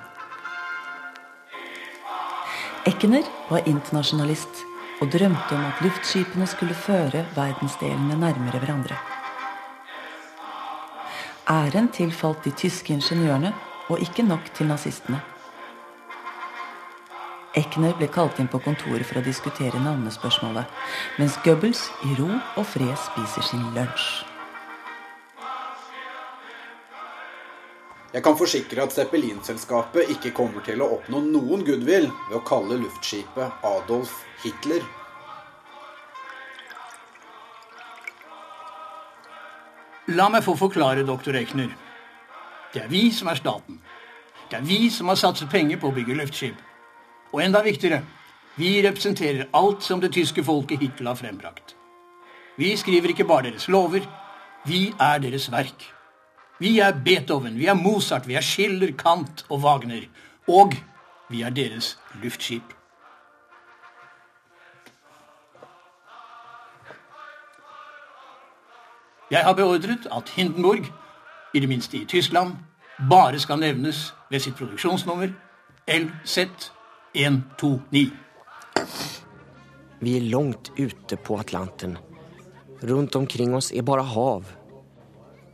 Eckener 2.88 3.28
var 3.52 3.68
internasjonalist 3.68 4.64
og 5.02 5.12
drømte 5.12 5.60
om 5.60 5.68
at 5.68 5.84
luftskipene 5.84 6.48
skulle 6.48 6.72
føre 6.88 7.26
verdensdelene 7.36 8.16
nærmere 8.16 8.64
hverandre. 8.64 8.96
Æren 11.52 11.92
tilfalt 11.92 12.48
de 12.48 12.56
tyske 12.56 12.96
ingeniørene 12.96 13.52
og 13.88 14.00
ikke 14.04 14.22
nok 14.22 14.52
til 14.54 14.68
nazistene. 14.70 15.20
Ekner 17.56 17.94
ble 17.98 18.06
kalt 18.12 18.38
inn 18.38 18.50
på 18.52 18.60
kontoret 18.62 19.06
for 19.08 19.18
å 19.18 19.24
diskutere 19.24 19.80
navnespørsmålet, 19.82 20.68
mens 21.18 21.38
Goebbels 21.44 21.88
i 22.06 22.14
ro 22.20 22.28
og 22.30 22.66
fred 22.68 22.94
spiser 23.08 23.46
sin 23.48 23.64
lunsj. 23.74 24.10
Jeg 28.12 28.24
kan 28.24 28.38
forsikre 28.40 28.84
at 28.84 28.94
Zeppelin-selskapet 28.94 30.12
ikke 30.14 30.32
kommer 30.36 30.64
til 30.64 30.80
å 30.80 30.88
oppnå 30.94 31.20
noen 31.26 31.64
goodwill 31.66 32.08
ved 32.28 32.38
å 32.38 32.44
kalle 32.46 32.78
luftskipet 32.80 33.66
Adolf 33.68 34.14
Hitler. 34.44 34.86
La 40.16 40.30
meg 40.32 40.40
få 40.46 40.54
forklare, 40.56 41.04
doktor 41.04 41.36
Ekner. 41.36 41.74
Det 42.72 42.82
er 42.82 42.88
vi 42.88 43.10
som 43.12 43.28
er 43.28 43.34
staten. 43.34 43.80
Det 44.50 44.58
er 44.58 44.64
vi 44.64 44.90
som 44.90 45.08
har 45.08 45.16
satset 45.16 45.50
penger 45.50 45.80
på 45.80 45.88
å 45.88 45.96
bygge 45.96 46.16
luftskip. 46.16 46.56
Og 47.32 47.42
enda 47.44 47.62
viktigere 47.64 48.02
vi 48.58 48.78
representerer 48.82 49.48
alt 49.54 49.84
som 49.86 50.00
det 50.00 50.12
tyske 50.12 50.42
folket 50.44 50.80
hittil 50.82 51.06
har 51.06 51.16
frembrakt. 51.16 51.76
Vi 52.58 52.72
skriver 52.76 53.12
ikke 53.12 53.28
bare 53.28 53.50
deres 53.50 53.68
lover, 53.68 54.02
vi 54.66 54.88
er 55.00 55.20
deres 55.22 55.46
verk. 55.52 55.84
Vi 56.58 56.78
er 56.82 56.96
Beethoven, 57.04 57.54
vi 57.58 57.68
er 57.70 57.78
Mozart, 57.78 58.26
vi 58.26 58.34
er 58.34 58.42
Schiller, 58.42 58.90
Kant 58.98 59.44
og 59.48 59.62
Wagner. 59.62 60.08
Og 60.48 60.74
vi 61.30 61.42
er 61.42 61.54
deres 61.54 61.98
luftskip. 62.22 62.74
Jeg 69.30 69.44
har 69.44 69.52
beordret 69.54 70.08
at 70.10 70.28
Hindenburg 70.34 70.88
i 71.54 71.60
det 71.60 71.68
minste 71.68 71.96
i 71.96 72.06
Tyskland, 72.08 72.56
bare 73.10 73.40
skal 73.40 73.58
nevnes 73.62 74.12
ved 74.30 74.40
sitt 74.42 74.56
produksjonsnummer 74.58 75.32
LZ129. 75.88 78.10
Vi 79.98 80.16
er 80.16 80.30
langt 80.30 80.70
ute 80.78 81.16
på 81.16 81.38
Atlanten. 81.38 81.98
Rundt 82.82 83.16
omkring 83.16 83.54
oss 83.54 83.72
er 83.72 83.82
bare 83.82 84.02
hav. 84.06 84.44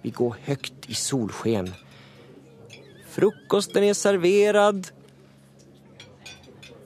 Vi 0.02 0.10
går 0.12 0.36
høyt 0.44 0.88
i 0.92 0.94
solsken. 0.98 1.70
Frokosten 3.14 3.86
er 3.86 3.94
serverad. 3.96 4.90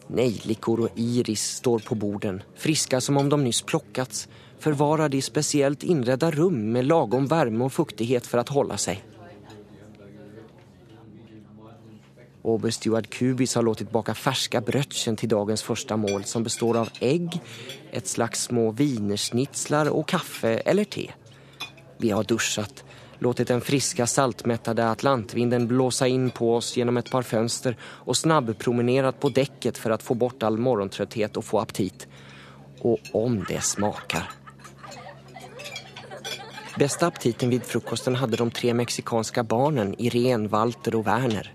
Nejlikor 0.08 0.86
og 0.86 1.00
iris 1.00 1.42
står 1.58 1.82
på 1.84 1.94
borden, 1.98 2.42
friska 2.56 3.00
som 3.04 3.18
om 3.20 3.28
de 3.28 3.36
nyss 3.42 3.62
plockats 3.66 4.28
förvarade 4.58 5.16
i 5.16 5.22
speciellt 5.22 5.82
inredda 5.82 6.30
rum 6.30 6.72
med 6.72 6.84
lagom 6.84 7.26
värme 7.26 7.64
och 7.64 7.72
fuktighet 7.72 8.26
för 8.26 8.38
att 8.38 8.48
hålla 8.48 8.76
sig. 8.76 9.04
Obersteward 12.42 13.08
Kubis 13.08 13.54
har 13.54 13.62
låtit 13.62 13.90
baka 13.90 14.14
ferske 14.14 14.60
brötchen 14.60 15.16
til 15.16 15.28
dagens 15.28 15.62
første 15.62 15.96
mål 16.00 16.24
som 16.24 16.44
består 16.46 16.78
av 16.80 16.92
egg, 17.04 17.34
et 17.92 18.08
slags 18.08 18.46
små 18.48 18.70
wienersnitsler 18.78 19.90
og 19.92 20.06
kaffe 20.08 20.54
eller 20.64 20.88
te. 20.88 21.08
Vi 21.98 22.10
har 22.14 22.24
dusjet, 22.24 22.84
låtit 23.18 23.50
den 23.52 23.60
friske, 23.60 24.06
saltmettede 24.06 24.86
atlantvinden 24.86 25.66
blåsa 25.68 26.08
inn 26.08 26.30
på 26.30 26.54
oss 26.56 26.72
gjennom 26.78 26.96
et 27.02 27.10
par 27.10 27.26
fønster 27.26 27.76
og 28.06 28.16
snabbpromenerat 28.16 29.20
på 29.20 29.34
dekket 29.34 29.76
for 29.76 29.92
å 29.92 30.00
få 30.00 30.16
bort 30.16 30.46
all 30.46 30.56
morgentrøtthet 30.56 31.36
og 31.36 31.44
få 31.44 31.60
aptit. 31.66 32.08
Og 32.86 33.12
om 33.18 33.42
det 33.48 33.60
smakar. 33.66 34.37
Bästa 36.78 37.06
aptiten 37.06 37.50
vid 37.50 37.64
frukosten 37.64 38.14
hadde 38.14 38.36
de 38.36 38.50
tre 38.50 38.74
mexikanska 38.74 39.42
barnen 39.42 39.94
Irene, 39.98 40.46
Walter 40.48 40.94
og 40.94 41.08
Werner. 41.08 41.48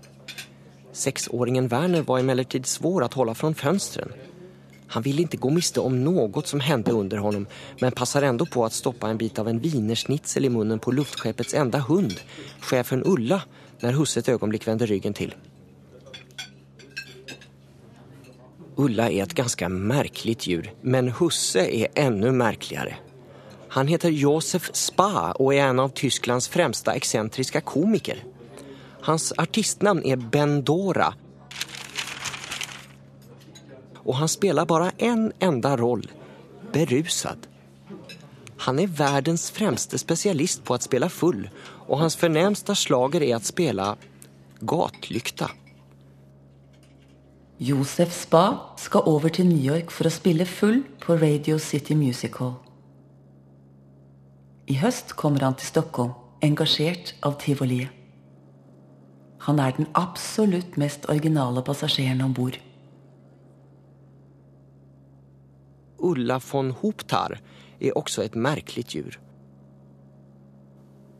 Sexåringen 0.92 1.70
Werner 1.72 2.02
var 2.04 2.20
emellertid 2.20 2.66
svår 2.68 3.06
å 3.06 3.08
holde 3.14 3.34
fra 3.38 3.48
fönstren. 3.56 4.12
Han 4.92 5.02
ville 5.06 5.24
ikke 5.24 5.40
gå 5.40 5.52
miste 5.54 5.80
om 5.80 5.96
noe 6.04 6.42
som 6.44 6.60
hendte 6.60 6.92
under 6.92 7.22
honom 7.24 7.46
men 7.80 7.96
passar 7.96 8.26
ändå 8.28 8.44
på 8.44 8.66
å 8.66 8.68
stoppe 8.68 9.08
en 9.08 9.16
bit 9.16 9.40
av 9.40 9.48
en 9.48 9.62
wienerschnitzel 9.64 10.44
i 10.44 10.52
munnen 10.52 10.78
på 10.78 10.92
luftskeppets 10.92 11.56
enda 11.56 11.80
hund, 11.88 12.20
chefen 12.60 13.00
Ulla, 13.08 13.40
når 13.80 13.96
husse 14.02 14.20
et 14.20 14.28
øyeblikk 14.28 14.68
vände 14.68 14.90
ryggen 14.92 15.16
til. 15.16 15.32
Ulla 18.76 19.08
er 19.08 19.24
et 19.24 19.34
ganske 19.40 19.72
merkelig 19.72 20.36
djur, 20.44 20.70
men 20.82 21.14
husse 21.16 21.64
er 21.64 21.96
enda 21.96 22.28
märkligare. 22.28 23.00
Han 23.74 23.88
heter 23.90 24.10
Josef 24.14 24.68
Spa 24.78 25.32
og 25.34 25.48
er 25.50 25.64
en 25.66 25.80
av 25.82 25.90
Tysklands 25.98 26.46
fremste 26.46 26.92
eksentriske 26.94 27.58
komikere. 27.66 28.22
Hans 29.02 29.32
artistnamn 29.36 30.04
er 30.06 30.16
Bendora. 30.16 31.08
Og 34.04 34.14
han 34.20 34.30
spiller 34.30 34.68
bare 34.70 34.92
én 34.98 35.26
en 35.26 35.26
enda 35.42 35.74
roll, 35.76 36.06
berusad. 36.72 37.48
Han 38.64 38.78
er 38.78 38.94
verdens 38.94 39.50
fremste 39.50 39.98
specialist 39.98 40.62
på 40.64 40.76
å 40.76 40.80
spela 40.80 41.10
full 41.10 41.48
og 41.88 41.98
hans 42.00 42.16
fornemste 42.16 42.76
slager 42.78 43.26
er 43.26 43.36
å 43.36 43.44
spela 43.44 43.94
gatelykta. 44.62 45.50
Josef 47.58 48.14
Spa 48.14 48.44
skal 48.78 49.10
over 49.10 49.34
til 49.34 49.50
New 49.50 49.60
York 49.60 49.90
for 49.94 50.06
å 50.06 50.14
spille 50.14 50.46
full 50.46 50.84
på 51.02 51.18
Radio 51.18 51.58
City 51.58 51.98
Music 51.98 52.38
Hall. 52.38 52.63
I 54.64 54.78
høst 54.80 55.12
kommer 55.20 55.44
han 55.44 55.56
til 55.60 55.68
Stockholm, 55.68 56.14
engasjert 56.44 57.12
av 57.24 57.36
tivoliet. 57.42 57.92
Han 59.44 59.60
er 59.60 59.74
den 59.76 59.90
absolutt 59.92 60.78
mest 60.80 61.04
originale 61.12 61.60
passasjeren 61.64 62.22
om 62.24 62.32
bord. 62.36 62.56
Ulla 66.04 66.38
von 66.40 66.72
Hoptar 66.80 67.36
er 67.80 67.98
også 67.98 68.24
et 68.24 68.36
merkelig 68.36 68.86
djur. 68.88 69.18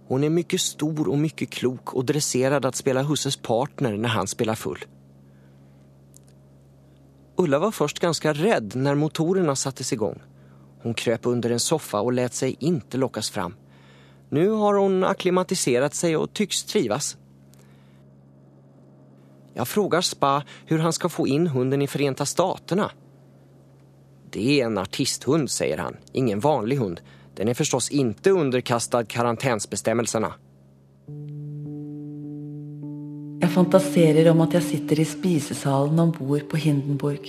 Hun 0.08 0.24
er 0.24 0.32
mye 0.32 0.60
stor 0.60 1.08
og 1.08 1.20
mye 1.20 1.48
klok 1.48 1.94
og 1.96 2.08
dresserad 2.08 2.64
at 2.64 2.80
spela 2.80 3.04
husses 3.04 3.36
partner 3.36 3.96
når 3.96 4.16
han 4.16 4.28
spiller 4.28 4.56
full. 4.56 4.80
Ulla 7.40 7.60
var 7.60 7.76
først 7.76 8.00
ganske 8.00 8.32
redd 8.38 8.76
når 8.78 9.00
motorene 9.00 9.56
sattes 9.58 9.92
igång. 9.92 10.16
Hon 10.84 10.94
kröp 10.94 11.26
under 11.26 11.50
en 11.50 11.60
soffa 11.60 12.00
och 12.00 12.12
lät 12.12 12.34
sig 12.34 12.56
inte 12.58 12.96
lockas 12.96 13.30
fram. 13.30 13.54
Nu 14.28 14.48
har 14.48 14.74
hon 14.74 15.04
akklimatiserat 15.04 15.94
sig 15.94 16.16
och 16.16 16.32
tycks 16.32 16.64
trivas. 16.64 17.16
Jag 19.54 19.68
frågar 19.68 20.00
Spa 20.00 20.42
hur 20.66 20.78
han 20.78 20.92
ska 20.92 21.08
få 21.08 21.26
in 21.26 21.46
hunden 21.46 21.82
i 21.82 21.86
Förenta 21.86 22.26
Staterna. 22.26 22.90
Det 24.30 24.60
är 24.60 24.66
en 24.66 24.78
artisthund, 24.78 25.50
säger 25.50 25.78
han. 25.78 25.96
Ingen 26.12 26.40
vanlig 26.40 26.76
hund. 26.76 27.00
Den 27.34 27.48
är 27.48 27.54
förstås 27.54 27.90
inte 27.90 28.30
underkastad 28.30 29.04
karantänsbestämmelserna. 29.04 30.34
Jeg 33.40 33.50
fantaserer 33.50 34.30
om 34.30 34.40
at 34.40 34.54
jeg 34.54 34.62
sitter 34.62 35.00
i 35.00 35.04
spisesalen 35.04 35.98
om 35.98 36.12
bord 36.12 36.48
på 36.50 36.56
Hindenburg. 36.56 37.28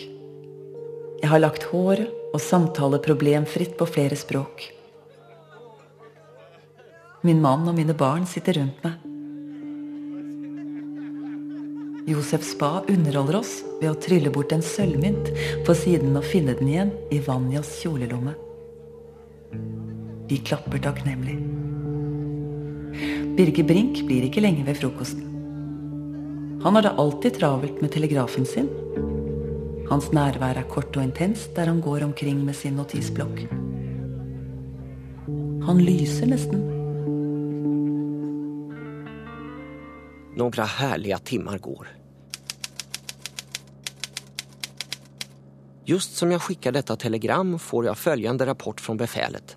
Jeg 1.21 1.29
har 1.29 1.39
lagt 1.39 1.63
håret 1.63 2.24
og 2.35 2.43
samtaler 2.43 2.99
problemfritt 3.03 3.77
på 3.79 3.87
flere 3.87 4.17
språk. 4.19 4.67
Min 7.25 7.39
mann 7.41 7.63
og 7.65 7.77
mine 7.77 7.95
barn 7.97 8.27
sitter 8.29 8.59
rundt 8.59 8.83
meg. 8.85 9.01
Josef 12.05 12.43
Spa 12.45 12.83
underholder 12.91 13.39
oss 13.39 13.53
ved 13.79 13.89
å 13.89 13.97
trylle 13.97 14.29
bort 14.29 14.51
en 14.53 14.61
sølvmynt 14.61 15.31
på 15.65 15.73
siden 15.79 16.13
å 16.19 16.21
finne 16.21 16.53
den 16.59 16.69
igjen 16.69 16.91
i 17.09 17.17
Vanjas 17.25 17.71
kjolelomme. 17.79 18.35
Vi 20.29 20.37
klapper 20.45 20.83
takknemlig. 20.85 21.39
Birger 23.35 23.65
Brink 23.67 24.03
blir 24.05 24.27
ikke 24.27 24.43
lenge 24.45 24.67
ved 24.67 24.77
frokosten. 24.77 25.25
Han 26.61 26.77
har 26.77 26.85
det 26.85 26.95
alltid 27.01 27.39
travelt 27.39 27.81
med 27.81 27.91
telegrafen 27.93 28.45
sin. 28.45 28.69
Hans 29.85 30.07
nærvær 30.09 30.57
er 30.57 30.65
kort 30.65 30.95
og 30.97 31.03
intenst 31.03 31.51
der 31.53 31.69
han 31.69 31.81
går 31.81 32.07
omkring 32.07 32.39
med 32.45 32.57
sin 32.57 32.73
notisblokk. 32.79 33.43
Han 35.65 35.81
lyser 35.81 36.29
nesten. 36.29 36.63
Noen 40.35 40.57
herlige 40.79 41.19
timer 41.29 41.61
går. 41.61 41.91
Just 45.85 46.17
som 46.17 46.33
jeg 46.33 46.41
sender 46.41 46.79
dette 46.79 46.97
telegram 46.97 47.53
får 47.61 47.91
jeg 47.91 48.01
følgende 48.01 48.49
rapport 48.49 48.81
fra 48.81 48.97
befalet. 48.97 49.53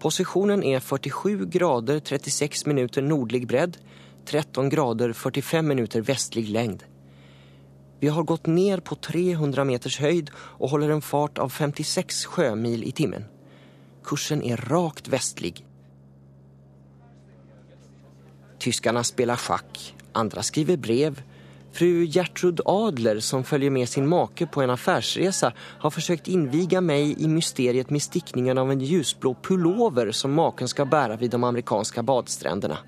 Posisjonen 0.00 0.62
er 0.64 0.84
47 0.84 1.48
grader 1.48 2.04
36 2.04 2.68
minutter 2.68 3.00
nordlig 3.04 3.46
bredd, 3.48 3.80
13 4.28 4.68
grader 4.68 5.12
45 5.16 5.64
minutter 5.64 6.04
vestlig 6.04 6.48
längd. 6.52 6.89
Vi 8.00 8.08
har 8.08 8.22
gått 8.22 8.46
ned 8.46 8.84
på 8.84 8.94
300 8.96 9.64
meters 9.64 9.98
höjd 10.00 10.30
og 10.58 10.70
holder 10.72 10.94
en 10.94 11.04
fart 11.04 11.38
av 11.38 11.52
56 11.52 12.24
sjømil 12.32 12.84
i 12.88 12.92
timmen. 12.96 13.26
Kursen 14.04 14.40
er 14.42 14.60
rakt 14.70 15.10
västlig. 15.12 15.58
Tyskerne 18.60 19.04
spiller 19.04 19.36
schack, 19.40 19.82
andra 20.12 20.42
skriver 20.42 20.76
brev. 20.76 21.20
Fru 21.72 22.06
Gertrud 22.06 22.60
Adler 22.66 23.20
som 23.20 23.44
følger 23.44 23.70
med 23.70 23.88
sin 23.88 24.08
make 24.08 24.46
på 24.46 24.62
en 24.62 24.72
affärsresa 24.74 25.52
har 25.54 25.92
forsøkt 25.94 26.28
inviga 26.28 26.80
meg 26.80 27.20
i 27.20 27.28
mysteriet 27.30 27.92
med 27.94 28.02
stickningen 28.02 28.58
av 28.58 28.72
en 28.72 28.80
ljusblå 28.80 29.36
pullover 29.44 30.10
som 30.12 30.34
maken 30.34 30.68
skal 30.68 30.88
bære 30.90 31.20
vid 31.20 31.30
de 31.30 31.44
amerikanske 31.44 32.02
badstränderna. 32.02 32.80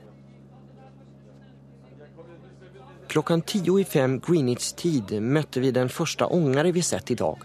Klockan 3.12 3.42
tio 3.42 3.74
i 3.78 3.82
fem 3.84 4.14
Greenwich 4.24 4.70
tid 4.80 5.10
møtte 5.20 5.60
vi 5.60 5.68
den 5.76 5.90
første 5.92 6.24
ångare 6.32 6.70
vi 6.72 6.80
sett 6.80 7.10
i 7.12 7.16
dag. 7.20 7.42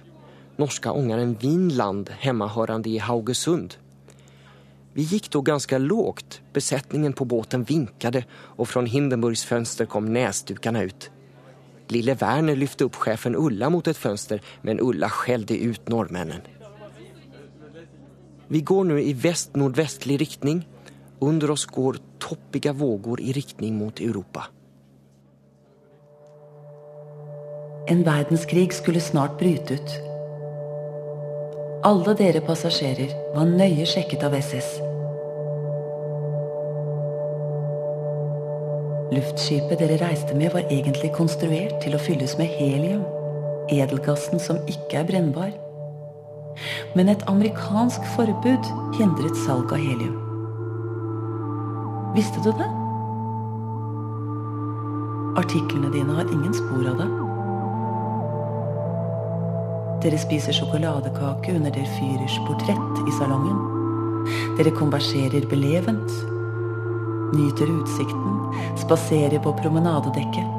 Norska 0.55 0.93
ångaren 0.95 1.33
Vinland 1.41 2.13
hjemmehørende 2.21 2.87
i 2.87 3.01
Haugesund. 3.03 3.75
Vi 4.95 5.03
gikk 5.11 5.27
da 5.35 5.41
ganske 5.51 5.81
lågt. 5.83 6.39
Besetningen 6.55 7.11
på 7.11 7.27
båten 7.27 7.67
vinkade 7.67 8.23
og 8.55 8.71
fra 8.71 8.85
Hindenburgs 8.87 9.43
fönster 9.43 9.91
kom 9.91 10.07
nesdukene 10.07 10.87
ut. 10.87 11.11
Lille 11.91 12.15
Werner 12.15 12.55
lyfte 12.55 12.87
opp 12.87 13.03
chefen 13.03 13.35
Ulla 13.35 13.67
mot 13.67 13.91
et 13.91 13.99
fönster 13.99 14.39
men 14.63 14.79
Ulla 14.79 15.11
skjelte 15.11 15.59
ut 15.67 15.91
nordmennene. 15.91 16.47
Vi 18.47 18.63
går 18.63 18.87
nu 18.87 19.01
i 19.03 19.11
vest-nordvestlig 19.11 20.23
riktning. 20.23 20.63
Under 21.19 21.51
oss 21.51 21.67
går 21.67 21.99
toppige 22.23 22.71
vågor 22.71 23.19
i 23.19 23.35
riktning 23.35 23.75
mot 23.75 23.99
Europa. 23.99 24.47
En 27.87 28.03
verdenskrig 28.03 28.73
skulle 28.73 28.99
snart 28.99 29.37
bryte 29.39 29.73
ut. 29.73 29.91
Alle 31.87 32.13
dere 32.19 32.41
passasjerer 32.43 33.13
var 33.31 33.45
nøye 33.47 33.85
sjekket 33.87 34.25
av 34.27 34.33
SS. 34.35 34.73
Luftskipet 39.15 39.79
dere 39.79 40.01
reiste 40.01 40.35
med, 40.35 40.51
var 40.51 40.67
egentlig 40.67 41.13
konstruert 41.15 41.77
til 41.83 41.95
å 41.95 42.01
fylles 42.03 42.33
med 42.35 42.51
helium, 42.57 43.05
edelgassen 43.71 44.43
som 44.43 44.59
ikke 44.67 44.99
er 44.99 45.07
brennbar. 45.07 45.53
Men 46.97 47.13
et 47.13 47.23
amerikansk 47.31 48.03
forbud 48.17 48.67
hindret 48.97 49.39
salg 49.45 49.71
av 49.71 49.79
helium. 49.79 50.19
Visste 52.17 52.43
du 52.43 52.51
det? 52.51 52.67
Artiklene 55.39 55.93
dine 55.95 56.19
har 56.19 56.35
ingen 56.35 56.59
spor 56.59 56.91
av 56.91 56.99
det. 56.99 57.26
Dere 60.03 60.17
spiser 60.21 60.53
sjokoladekake 60.53 61.55
under 61.57 61.73
der 61.73 61.87
Fyrers 61.97 62.37
portrett 62.45 62.99
i 63.07 63.13
salongen. 63.17 63.57
Dere 64.57 64.73
konverserer 64.77 65.47
belevent. 65.49 66.11
Nyter 67.33 67.71
utsikten. 67.79 68.35
Spaserer 68.77 69.39
på 69.43 69.53
promenadedekket. 69.57 70.53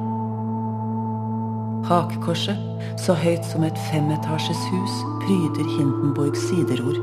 Hakekorset, 1.89 2.59
så 3.01 3.15
høyt 3.17 3.47
som 3.49 3.63
et 3.65 3.79
femetasjes 3.89 4.65
hus, 4.73 4.99
pryder 5.23 5.71
Hindenburgs 5.79 6.43
siderord. 6.51 6.99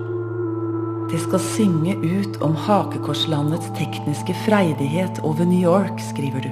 Det 1.10 1.22
skal 1.24 1.42
synge 1.42 1.96
ut 2.04 2.38
om 2.44 2.54
hakekorslandets 2.68 3.72
tekniske 3.80 4.36
freidighet 4.44 5.24
over 5.24 5.48
New 5.48 5.64
York, 5.64 6.04
skriver 6.12 6.44
du. 6.46 6.52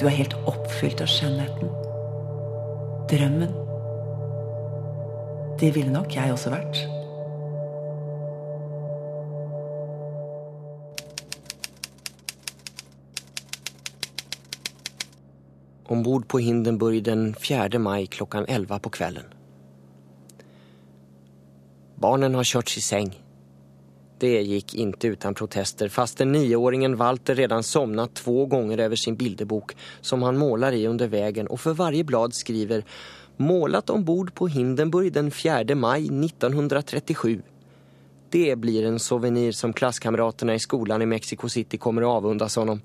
Du 0.00 0.06
er 0.10 0.16
helt 0.18 0.36
oppfylt 0.50 1.00
av 1.04 1.12
skjønnheten. 1.12 1.70
Drømmen. 3.12 3.61
Det 5.62 5.68
ville 5.70 5.92
nok 5.94 6.10
jeg 6.10 6.32
også 6.34 6.50
vært. 6.50 6.78
Ombord 15.86 16.26
på 16.26 16.40
Hindenburg 16.42 17.04
den 17.06 17.28
4 17.38 17.78
mai 17.78 18.08
klokken 18.10 18.48
11 18.50 18.80
på 18.82 18.90
kvelden. 18.98 19.30
Barnen 22.02 22.34
har 22.34 22.50
körts 22.56 22.80
i 22.80 22.82
seng. 22.82 23.14
Det 24.18 24.34
gikk 24.42 24.74
ikke 24.82 25.14
uten 25.14 25.38
protester 25.38 25.90
fast 25.90 26.18
den 26.18 26.34
niåringen 26.34 26.98
Walter 26.98 27.38
redan 27.38 27.62
somnat 27.62 28.18
två 28.18 28.46
ganger 28.50 28.82
over 28.88 28.98
sin 28.98 29.16
bildebok, 29.18 29.76
som 30.00 30.22
han 30.26 30.38
maler 30.38 30.74
i 30.74 30.86
under 30.90 31.10
veien, 31.10 31.46
og 31.46 31.62
for 31.62 31.78
varje 31.78 32.02
blad 32.06 32.34
skriver 32.34 32.82
målat 33.36 33.90
ombord 33.90 34.34
på 34.34 34.48
Hindenburg 34.48 35.12
den 35.12 35.30
4 35.30 35.74
maj 35.74 36.00
1937. 36.00 37.42
Det 38.30 38.56
blir 38.56 38.86
en 38.86 38.98
souvenir 38.98 39.52
som 39.52 39.72
klasskamraterna 39.72 40.54
i 40.54 40.58
skolan 40.58 41.02
i 41.02 41.06
Mexico 41.06 41.48
City 41.48 41.78
kommer 41.78 42.02
att 42.02 42.08
avundas 42.08 42.56
honom. 42.56 42.80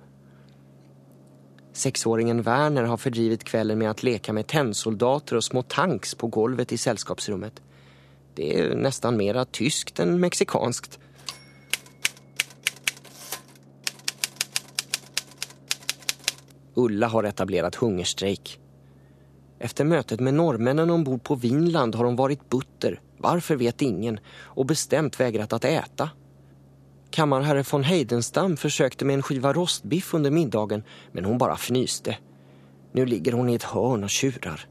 Sexåringen 1.74 2.42
Werner 2.42 2.84
har 2.84 2.98
fördrivit 2.98 3.44
kvällen 3.44 3.80
med 3.80 3.90
att 3.90 4.04
leka 4.04 4.34
med 4.34 4.48
tennsoldater 4.48 5.36
och 5.36 5.44
små 5.44 5.62
tanks 5.62 6.16
på 6.16 6.28
golvet 6.28 6.72
i 6.72 6.78
sällskapsrummet. 6.78 7.62
Det 8.34 8.60
är 8.60 8.76
nästan 8.76 9.18
mera 9.18 9.46
tyskt 9.46 10.00
än 10.00 10.20
mexikanskt. 10.20 11.00
Ulla 16.74 17.08
har 17.08 17.24
etablerat 17.24 17.76
hungerstrejk. 17.76 18.60
Efter 19.60 19.86
mötet 19.86 20.20
med 20.20 20.34
norrmännen 20.34 20.90
ombord 20.90 21.24
på 21.24 21.36
Vinland 21.36 21.96
har 21.96 22.06
hon 22.06 22.16
varit 22.16 22.50
butter, 22.50 23.02
varför 23.18 23.56
vet 23.56 23.82
ingen, 23.82 24.20
och 24.42 24.66
bestämt 24.66 25.20
vägrat 25.20 25.54
att 25.54 25.66
äta. 25.66 26.10
Kammarherre 27.10 27.64
von 27.72 27.84
Heidenstam 27.84 28.58
försökte 28.58 29.06
med 29.06 29.14
en 29.14 29.22
skiva 29.22 29.54
rostbiff 29.54 30.14
under 30.14 30.32
middagen, 30.32 30.84
men 31.12 31.26
hon 31.26 31.38
bara 31.38 31.54
fnyste. 31.54 32.18
Nu 32.92 33.06
ligger 33.06 33.32
hon 33.32 33.50
i 33.50 33.56
ett 33.56 33.64
hörn 33.64 34.04
och 34.04 34.10
tjurar. 34.10 34.68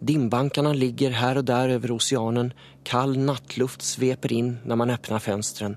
Dimbankarna 0.00 0.72
ligger 0.72 1.10
här 1.10 1.36
och 1.36 1.44
där 1.44 1.68
över 1.68 1.90
oceanen. 1.96 2.52
Kall 2.82 3.18
nattluft 3.18 3.82
sveper 3.82 4.32
in 4.32 4.58
när 4.64 4.76
man 4.76 4.90
öppnar 4.90 5.18
fönstren. 5.18 5.76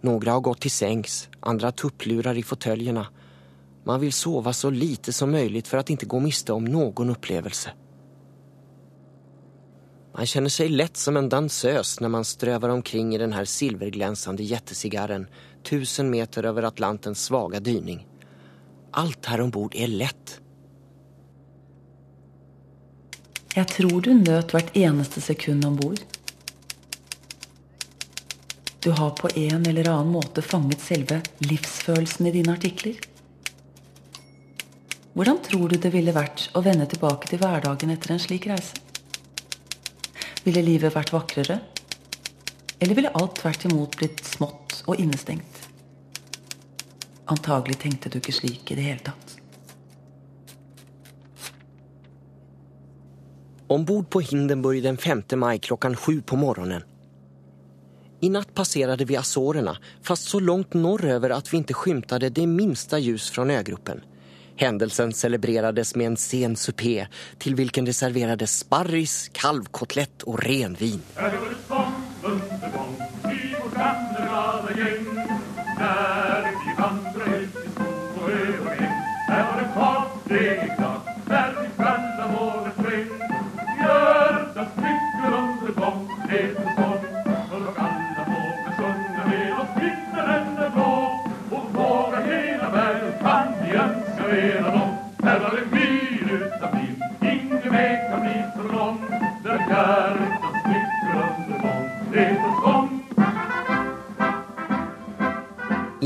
Några 0.00 0.32
har 0.32 0.40
gått 0.40 0.60
till 0.60 0.70
sängs, 0.70 1.28
andra 1.40 1.72
tupplurar 1.72 2.38
i 2.38 2.42
fåtöljerna. 2.42 3.06
Man 3.84 4.00
vill 4.00 4.12
sova 4.12 4.52
så 4.52 4.70
lite 4.70 5.12
som 5.12 5.30
möjligt 5.30 5.68
för 5.68 5.78
att 5.78 5.90
inte 5.90 6.06
gå 6.06 6.20
miste 6.20 6.52
om 6.52 6.64
någon 6.64 7.10
upplevelse. 7.10 7.72
Man 10.14 10.26
känner 10.26 10.48
sig 10.48 10.68
lätt 10.68 10.96
som 10.96 11.16
en 11.16 11.28
dansös 11.28 12.00
när 12.00 12.08
man 12.08 12.24
strövar 12.24 12.68
omkring 12.68 13.14
i 13.14 13.18
den 13.18 13.32
här 13.32 13.44
silverglänsande 13.44 14.42
jättecigarren 14.42 15.26
tusen 15.62 16.10
meter 16.10 16.44
över 16.44 16.62
Atlantens 16.62 17.24
svaga 17.24 17.60
dyning. 17.60 18.06
Alt 18.90 19.26
her 19.26 19.40
om 19.40 19.44
ombord 19.44 19.74
er 19.74 19.88
lett. 19.88 20.40
Jeg 23.54 23.68
tror 23.68 24.00
du 24.00 24.14
nøt 24.14 24.52
hvert 24.54 24.76
eneste 24.76 25.20
sekund 25.20 25.64
om 25.64 25.76
bord. 25.76 26.00
Du 28.80 28.90
har 28.90 29.10
på 29.10 29.28
en 29.34 29.66
eller 29.66 29.88
annen 29.88 30.12
måte 30.12 30.42
fanget 30.42 30.80
selve 30.80 31.20
livsfølelsen 31.38 32.26
i 32.26 32.32
dine 32.32 32.52
artikler. 32.52 32.96
Hvordan 35.12 35.42
tror 35.44 35.68
du 35.68 35.76
det 35.76 35.90
ville 35.92 36.14
vært 36.16 36.46
å 36.56 36.62
vende 36.64 36.86
tilbake 36.88 37.28
til 37.28 37.40
hverdagen 37.42 37.90
etter 37.92 38.14
en 38.14 38.20
slik 38.22 38.46
reise? 38.48 38.78
Ville 40.46 40.62
livet 40.64 40.94
vært 40.94 41.12
vakrere? 41.12 41.58
Eller 42.80 42.96
ville 42.96 43.12
alt 43.20 43.36
tvert 43.42 43.66
imot 43.68 43.98
blitt 44.00 44.22
smått 44.24 44.78
og 44.88 44.96
innestengt? 44.96 45.58
Antagelig 47.30 47.76
tenkte 47.84 48.08
du 48.08 48.16
ikke 48.22 48.34
slik 48.34 48.72
i 48.72 48.78
det 48.78 48.86
hele 48.86 49.04
tatt. 49.04 49.34
Ombord 53.72 54.08
på 54.12 54.22
Hindenburg 54.24 54.80
den 54.84 54.96
5 54.96 55.22
mai 55.36 55.58
klokken 55.58 55.94
sju 55.96 56.22
på 56.24 56.36
morgonen. 56.40 56.88
I 58.24 58.30
natt 58.32 58.54
passerte 58.54 59.04
vi 59.04 59.16
Azorene, 59.18 59.76
fast 60.00 60.28
så 60.30 60.40
langt 60.40 60.72
norrøver 60.78 61.34
at 61.36 61.52
vi 61.52 61.60
ikke 61.60 61.76
skymtade 61.76 62.30
det 62.32 62.48
minste 62.48 63.00
ljus 63.02 63.28
fra 63.34 63.44
ögruppen. 63.44 64.00
Händelsen 64.56 65.12
celebrerades 65.12 65.94
med 65.94 66.06
en 66.06 66.16
sen 66.16 66.56
supé 66.56 67.06
till 67.38 67.54
vilken 67.54 67.84
det 67.84 67.92
serverades 67.92 68.58
sparris, 68.58 69.30
kalvkotlett 69.32 70.22
och 70.22 70.42
renvin. 70.42 71.02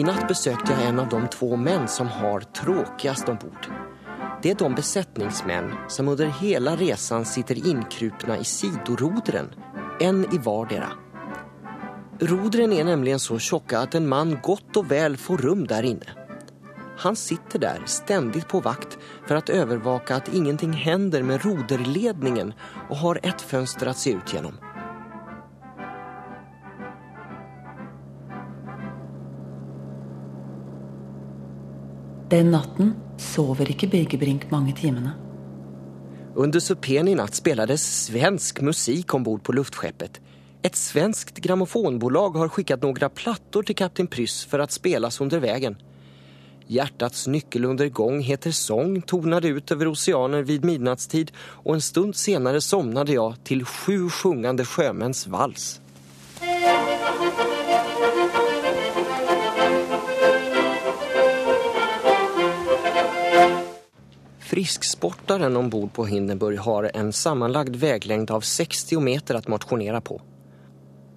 Natt 0.06 0.28
besökte 0.28 0.72
jag 0.72 0.82
en 0.82 0.98
av 0.98 1.08
de 1.08 1.28
två 1.28 1.56
män 1.56 1.88
som 1.88 2.08
har 2.08 2.40
tråkigast 2.40 3.28
ombord. 3.28 3.66
Det 4.42 4.50
är 4.50 4.54
de 4.54 4.74
besättningsmän 4.74 5.74
som 5.88 6.08
under 6.08 6.26
hela 6.26 6.76
resan 6.76 7.24
sitter 7.24 7.68
inkrupna 7.68 8.38
i 8.38 8.44
sidorodren, 8.44 9.54
en 10.00 10.34
i 10.34 10.38
vardera. 10.38 10.88
Rodren 12.18 12.72
är 12.72 12.84
nämligen 12.84 13.18
så 13.18 13.38
tjocka 13.38 13.78
att 13.78 13.94
en 13.94 14.08
man 14.08 14.38
gott 14.42 14.76
och 14.76 14.90
väl 14.90 15.16
får 15.16 15.38
rum 15.38 15.66
där 15.66 15.82
inne. 15.82 16.06
Han 16.98 17.16
sitter 17.16 17.58
där 17.58 17.82
ständigt 17.86 18.48
på 18.48 18.60
vakt 18.60 18.98
för 19.28 19.36
att 19.36 19.48
övervaka 19.48 20.16
att 20.16 20.34
ingenting 20.34 20.72
händer 20.72 21.22
med 21.22 21.44
roderledningen 21.44 22.52
och 22.88 22.96
har 22.96 23.20
ett 23.22 23.42
fönster 23.42 23.86
att 23.86 23.98
se 23.98 24.10
ut 24.10 24.34
genom. 24.34 24.54
Den 32.26 32.48
natten 32.50 32.96
sover 33.22 33.68
ikke 33.70 33.86
Birgebrink 33.86 34.48
mange 34.50 34.72
timene. 34.74 35.12
Under 36.34 36.58
supeen 36.60 37.06
i 37.06 37.14
natt 37.14 37.38
spelades 37.38 37.84
svensk 38.08 38.64
musik 38.66 39.14
ombord 39.14 39.44
på 39.46 39.54
luftskeppet. 39.54 40.18
Et 40.66 40.74
svenskt 40.74 41.38
grammofonbolag 41.44 42.34
har 42.40 42.50
sendt 42.50 42.82
noen 42.82 43.14
plattor 43.14 43.62
til 43.62 43.78
kapten 43.78 44.10
Pryss 44.10 44.42
for 44.50 44.58
å 44.58 44.66
spelas 44.66 45.20
under 45.22 45.38
vägen. 45.38 45.78
Hjertets 46.66 47.28
nyckelundergång 47.30 48.18
heter 48.26 48.50
sång 48.50 48.98
toner 49.06 49.46
ut 49.46 49.70
over 49.70 49.94
oceaner 49.94 50.42
vid 50.42 50.66
midnattstid 50.66 51.30
og 51.62 51.76
en 51.76 51.88
stund 51.92 52.18
senere 52.18 52.58
somnade 52.58 53.14
jeg 53.14 53.38
til 53.46 53.62
sju 53.62 54.10
sjungende 54.10 54.66
sjømenns 54.66 55.28
vals. 55.30 55.76
Frisksportaren 64.56 65.56
ombord 65.56 65.92
på 65.92 66.06
Hindenburg 66.06 66.58
har 66.58 66.90
en 66.94 67.12
sammanlagd 67.12 67.76
väglängd 67.76 68.30
av 68.30 68.40
60 68.40 69.00
meter 69.00 69.34
att 69.34 69.48
motionera 69.48 70.00
på. 70.00 70.22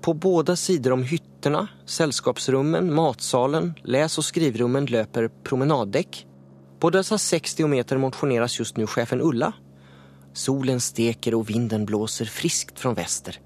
På 0.01 0.13
båda 0.13 0.55
sidor 0.55 0.91
om 0.91 1.03
hytterna, 1.03 1.67
sällskapsrummen, 1.85 2.93
matsalen, 2.93 3.73
läs- 3.83 4.17
och 4.17 4.25
skrivrummen 4.25 4.85
löper 4.85 5.29
promenaddäck. 5.43 6.27
På 6.79 6.89
dessa 6.89 7.17
60 7.17 7.67
meter 7.67 7.97
motioneras 7.97 8.59
just 8.59 8.77
nu 8.77 8.87
chefen 8.87 9.21
Ulla. 9.21 9.53
Solen 10.33 10.79
steker 10.79 11.35
och 11.35 11.49
vinden 11.49 11.85
blåser 11.85 12.25
friskt 12.25 12.79
från 12.79 12.93
väster. 12.93 13.39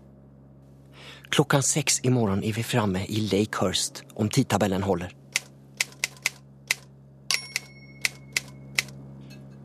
Klockan 1.29 1.63
sex 1.63 2.03
morgon 2.03 2.43
är 2.43 2.53
vi 2.53 2.63
framme 2.63 3.05
i 3.05 3.19
Lakehurst 3.21 4.03
om 4.13 4.29
tidtabellen 4.29 4.83
håller. 4.83 5.22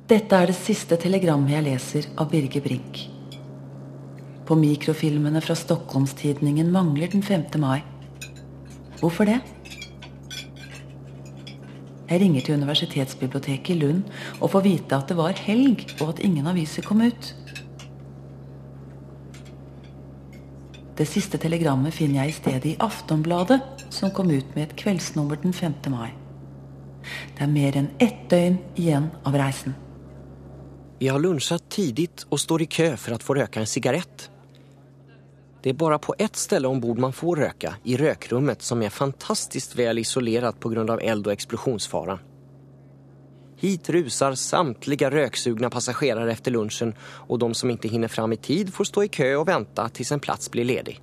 Dette 0.09 0.33
er 0.41 0.49
det 0.49 0.57
siste 0.57 0.97
telegrammet 0.97 1.53
jeg 1.53 1.65
leser 1.67 2.07
av 2.17 2.31
Birger 2.33 2.63
Brink. 2.65 2.97
På 4.49 4.57
mikrofilmene 4.57 5.43
fra 5.45 5.53
Stockholmstidningen 5.53 6.71
mangler 6.73 7.11
den 7.13 7.21
5. 7.21 7.43
mai. 7.61 7.83
Hvorfor 9.03 9.29
det? 9.29 9.37
Jeg 12.09 12.23
ringer 12.23 12.41
til 12.47 12.57
Universitetsbiblioteket 12.57 13.75
i 13.75 13.77
Lund 13.83 14.07
og 14.39 14.55
får 14.55 14.65
vite 14.65 14.97
at 14.97 15.13
det 15.13 15.17
var 15.19 15.43
helg, 15.45 15.85
og 16.01 16.15
at 16.15 16.23
ingen 16.25 16.49
aviser 16.49 16.87
kom 16.87 17.03
ut. 17.05 17.29
Det 20.97 21.05
siste 21.05 21.37
telegrammet 21.37 21.93
finner 21.93 22.23
jeg 22.23 22.33
i 22.33 22.39
stedet 22.39 22.71
i 22.71 22.79
Aftonbladet, 22.81 23.61
som 23.93 24.09
kom 24.17 24.33
ut 24.33 24.57
med 24.57 24.71
et 24.71 24.75
kveldsnummer 24.81 25.37
den 25.45 25.53
5. 25.53 25.77
mai. 25.93 26.17
Det 27.37 27.45
er 27.45 27.53
mer 27.53 27.77
enn 27.77 27.91
ett 28.01 28.25
døgn 28.33 28.57
igjen 28.73 29.11
av 29.29 29.37
reisen. 29.37 29.77
Vi 31.01 31.09
har 31.09 31.19
lunchat 31.19 31.71
tidigt 31.71 32.27
och 32.29 32.41
står 32.41 32.63
i 32.63 32.67
kö 32.67 32.97
för 32.97 33.13
att 33.13 33.23
få 33.23 33.35
röka 33.35 33.61
en 33.61 33.67
cigarett. 33.67 34.31
Det 35.63 35.71
är 35.71 35.75
bara 35.75 35.99
på 35.99 36.15
ett 36.19 36.37
ställe 36.37 36.69
ombord 36.69 36.99
man 36.99 37.13
får 37.13 37.37
röka, 37.37 37.75
i 37.85 37.97
rökrummet 37.97 38.63
som 38.63 38.83
är 38.83 38.91
fantastiskt 38.91 39.77
väl 39.77 39.99
isolerat 39.99 40.61
på 40.61 40.69
grund 40.69 40.91
av 40.91 41.01
eld- 41.01 41.27
och 41.27 41.33
explosionsfara. 41.33 42.19
Hit 43.57 43.89
rusar 43.89 44.35
samtliga 44.35 45.11
röksugna 45.11 45.71
passagerare 45.71 46.33
efter 46.33 46.51
lunchen 46.51 46.95
och 47.01 47.39
de 47.39 47.55
som 47.55 47.71
inte 47.71 47.89
hinner 47.89 48.09
fram 48.09 48.33
i 48.33 48.37
tid 48.37 48.75
får 48.75 48.85
stå 48.85 49.05
i 49.05 49.09
kö 49.09 49.37
och 49.37 49.49
vänta 49.49 49.89
tills 49.89 50.13
en 50.13 50.21
plats 50.21 50.51
blir 50.51 50.65
ledig. 50.65 51.03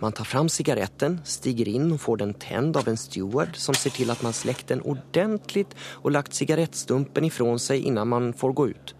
Man 0.00 0.12
tar 0.12 0.24
fram 0.24 0.48
sigaretten, 0.48 1.18
stiger 1.28 1.68
inn 1.68 1.90
og 1.92 2.00
får 2.00 2.22
den 2.22 2.32
tent 2.40 2.76
av 2.80 2.88
en 2.88 2.96
steward 2.96 3.58
som 3.60 3.76
ser 3.76 3.92
til 3.92 4.08
at 4.12 4.22
man 4.24 4.32
slekker 4.32 4.70
den 4.72 4.84
ordentlig 4.88 5.66
og 6.00 6.14
lagt 6.14 6.36
sigarettstumpen 6.36 7.26
ifrån 7.28 7.60
seg 7.60 7.84
innan 7.90 8.08
man 8.08 8.30
får 8.32 8.54
gå 8.56 8.66
ut. 8.72 8.94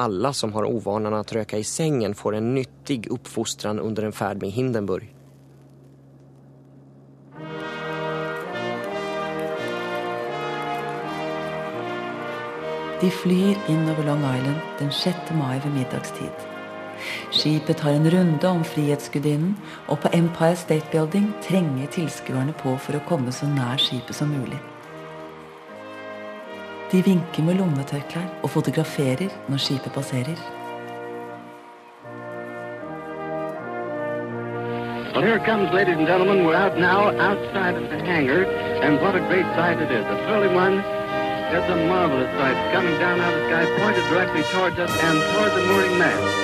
Alle 0.00 0.32
som 0.32 0.54
har 0.56 0.64
uvanen 0.64 1.12
å 1.12 1.20
røyke 1.20 1.60
i 1.60 1.66
sengen, 1.68 2.14
får 2.16 2.38
en 2.38 2.54
nyttig 2.54 3.10
oppfostring 3.12 3.82
under 3.84 4.08
en 4.08 4.16
ferd 4.16 4.40
med 4.40 4.54
Hindenburg. 4.56 5.10
De 13.02 13.10
flyr 13.10 13.60
inn 13.68 13.84
over 13.90 14.08
Long 14.08 14.24
Island 14.24 14.80
den 14.80 14.94
6. 14.94 15.34
mai 15.36 15.58
ved 15.58 15.76
middagstid. 15.76 16.51
Skipet 17.30 17.76
tar 17.82 17.96
en 17.96 18.10
runde 18.10 18.48
om 18.48 18.64
Frihetsgudinnen, 18.64 19.56
og 19.88 20.00
på 20.02 20.12
Empire 20.12 20.56
State 20.56 20.86
Building 20.92 21.30
trenger 21.42 21.90
tilskuerne 21.94 22.54
på 22.62 22.76
for 22.78 22.98
å 22.98 23.04
komme 23.08 23.32
så 23.32 23.48
nær 23.50 23.80
skipet 23.80 24.16
som 24.16 24.32
mulig. 24.32 24.60
De 26.92 27.00
vinker 27.02 27.46
med 27.46 27.56
lommetørklær 27.56 28.26
og 28.42 28.50
fotograferer 28.52 29.32
når 29.48 29.64
skipet 29.64 29.94
passerer. 29.94 30.36
Well, 35.12 35.22
here 35.22 35.36
it 35.36 35.44
comes, 35.44 35.70
ladies 35.72 35.96
and 35.96 36.06
gentlemen. 36.06 36.44
We're 36.44 36.56
out 36.56 36.78
now 36.78 37.10
outside 37.20 37.76
of 37.76 37.90
the 37.90 37.98
hangar, 38.00 38.44
and 38.82 39.00
what 39.00 39.14
a 39.14 39.20
great 39.20 39.44
sight 39.56 39.78
it 39.78 39.90
is. 39.92 40.04
A 40.06 40.16
thrilling 40.26 40.54
one. 40.54 40.78
It's 41.52 41.68
a 41.68 41.76
marvelous 41.86 42.32
sight 42.38 42.72
coming 42.72 42.98
down 42.98 43.20
out 43.20 43.34
of 43.34 43.40
the 43.40 43.46
sky, 43.48 43.64
pointed 43.76 44.08
directly 44.08 44.42
towards 44.52 44.78
us 44.78 44.90
and 45.02 45.18
toward 45.34 45.52
the 45.52 45.66
mooring 45.68 45.98
mast. 45.98 46.41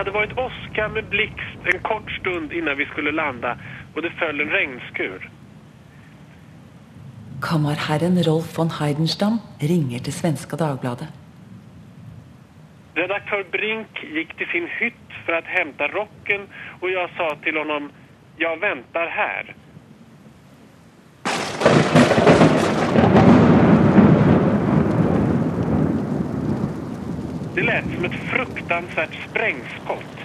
Hade 0.00 0.12
vært 0.14 0.38
åska 0.40 0.88
med 0.88 1.10
blixt 1.12 1.68
en 1.72 1.82
kort 1.84 2.10
stund 2.20 2.52
innan 2.56 2.78
vi 2.78 2.86
skulle 2.92 3.12
landa 3.12 3.56
og 3.94 4.02
det 4.02 4.12
föll 4.20 4.40
en 4.40 4.50
regnskur. 4.50 5.28
Kammerherren 7.42 8.22
Rolf 8.28 8.58
von 8.58 8.70
Heidenstam 8.80 9.40
ringer 9.60 9.98
til 9.98 10.12
svenska 10.12 10.56
Dagbladet. 10.56 11.08
Redaktør 12.96 13.44
Brink 13.52 14.00
gikk 14.16 14.36
til 14.38 14.48
sin 14.52 14.68
hytt 14.78 15.16
for 15.24 15.36
å 15.36 15.42
hente 15.52 15.88
rocken 15.92 16.48
og 16.80 16.88
jeg 16.90 17.08
sa 17.16 17.28
til 17.44 17.60
ham 17.60 17.90
'Jeg 18.38 18.60
venter 18.60 19.06
här. 19.18 19.54
Det 27.60 27.66
lät 27.66 27.94
som 27.94 28.04
ett 28.04 28.14
fruktansvärt 28.14 29.14
sprängskott 29.28 30.18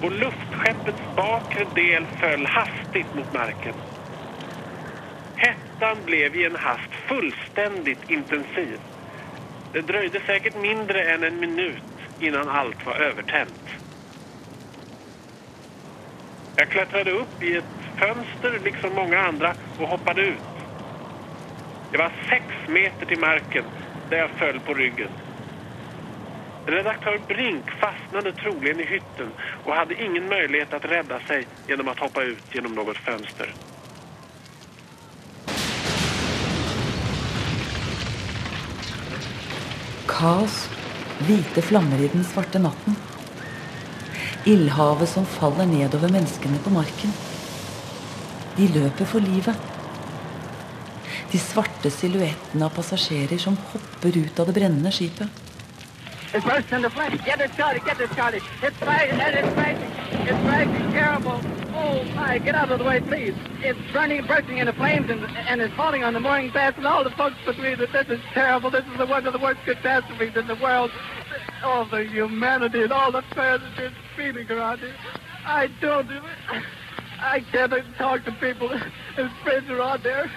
och 0.00 0.12
luftskeppets 0.12 0.98
bakre 1.14 1.64
del 1.64 2.06
föll 2.06 2.46
hastigt 2.46 3.14
mot 3.14 3.32
marken. 3.32 3.74
Hettan 5.34 6.04
blev 6.04 6.36
i 6.36 6.44
en 6.44 6.56
hast 6.56 6.94
fullständigt 7.08 8.10
intensiv. 8.10 8.80
Det 9.72 9.82
dröjde 9.82 10.20
säkert 10.20 10.54
mindre 10.54 11.14
än 11.14 11.22
en 11.24 11.40
minut 11.40 11.84
innan 12.18 12.48
allt 12.48 12.86
var 12.86 12.94
övertänt. 12.94 13.68
Jag 16.54 16.68
klättrade 16.70 17.10
upp 17.10 17.42
i 17.42 17.56
ett 17.56 17.80
fönster 17.98 18.60
liksom 18.60 18.92
många 18.94 19.20
andra 19.20 19.54
och 19.76 19.88
hoppade 19.88 20.22
ut. 20.22 20.58
Det 21.90 21.98
var 21.98 22.12
sex 22.30 22.46
meter 22.68 23.06
till 23.06 23.18
marken 23.18 23.64
där 24.08 24.18
jag 24.18 24.30
föll 24.30 24.60
på 24.60 24.74
ryggen. 24.74 25.10
Redaktör 26.66 27.18
Brink 27.28 27.64
fastnade 27.80 28.32
troligen 28.32 28.80
i 28.80 28.84
hytten 28.86 29.32
og 29.64 29.74
hadde 29.74 29.96
ingen 29.98 30.28
mulighet 30.30 30.74
å 30.76 30.78
redde 30.86 31.18
seg 31.26 31.48
gjennom 31.66 31.90
å 31.90 31.94
hoppe 31.98 32.22
ut 32.28 32.54
gjennom 32.54 32.76
noe 32.78 32.94
fönster. 33.02 33.50
Kaos. 40.06 40.62
Hvite 41.26 41.62
flammer 41.62 42.00
i 42.02 42.08
den 42.10 42.24
svarte 42.26 42.58
natten. 42.62 42.96
Ildhavet 44.46 45.10
som 45.10 45.26
faller 45.26 45.66
nedover 45.70 46.10
menneskene 46.14 46.62
på 46.62 46.70
marken. 46.74 47.12
De 48.56 48.66
løper 48.70 49.06
for 49.06 49.22
livet. 49.22 49.70
De 51.30 51.38
svarte 51.42 51.90
silhuettene 51.90 52.66
av 52.66 52.74
passasjerer 52.74 53.38
som 53.38 53.58
hopper 53.70 54.18
ut 54.18 54.42
av 54.42 54.50
det 54.50 54.60
brennende 54.60 54.94
skipet. 54.94 55.41
It's 56.34 56.44
bursting 56.46 56.76
into 56.76 56.88
flames. 56.88 57.20
Get 57.22 57.40
it 57.42 57.52
started. 57.52 57.84
Get 57.84 58.00
it 58.00 58.10
started. 58.12 58.42
It's 58.62 58.78
burning. 58.80 59.20
It's 59.20 59.54
burning. 59.54 59.82
It's 60.26 60.44
burning. 60.44 60.92
Terrible. 60.92 61.40
Oh 61.74 62.04
my! 62.14 62.38
Get 62.38 62.54
out 62.54 62.70
of 62.70 62.78
the 62.78 62.84
way, 62.84 63.00
please. 63.00 63.34
It's 63.60 63.78
burning, 63.92 64.26
bursting 64.26 64.56
into 64.58 64.72
flames, 64.72 65.10
and, 65.10 65.24
and 65.24 65.60
it's 65.60 65.74
falling 65.74 66.04
on 66.04 66.14
the 66.14 66.20
mooring 66.20 66.50
mast 66.52 66.78
and 66.78 66.86
all 66.86 67.04
the 67.04 67.10
folks 67.10 67.36
between 67.44 67.78
that 67.78 67.92
This 67.92 68.18
is 68.18 68.24
terrible. 68.32 68.70
This 68.70 68.84
is 68.86 68.96
the 68.96 69.04
one 69.04 69.26
of 69.26 69.34
the 69.34 69.38
worst 69.38 69.60
catastrophes 69.64 70.34
in 70.34 70.46
the 70.46 70.54
world. 70.56 70.90
All 71.62 71.84
the 71.84 72.04
humanity 72.04 72.82
and 72.82 72.92
all 72.92 73.12
the 73.12 73.22
that 73.34 73.60
is 73.78 73.92
feeling 74.16 74.50
around 74.50 74.78
here. 74.78 74.94
I 75.44 75.68
don't. 75.82 76.08
I 77.20 77.40
can't 77.52 77.72
talk 77.96 78.24
to 78.24 78.32
people. 78.32 78.68
His 79.16 79.30
friends 79.42 79.68
are 79.68 79.82
out 79.82 80.02
there. 80.02 80.30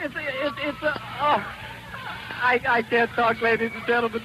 It's 0.00 0.14
it's 0.16 0.56
it's 0.62 0.82
a. 0.82 1.00
Oh, 1.20 1.44
I 2.42 2.60
I 2.66 2.82
can't 2.82 3.10
talk, 3.10 3.42
ladies 3.42 3.72
and 3.74 3.86
gentlemen. 3.86 4.22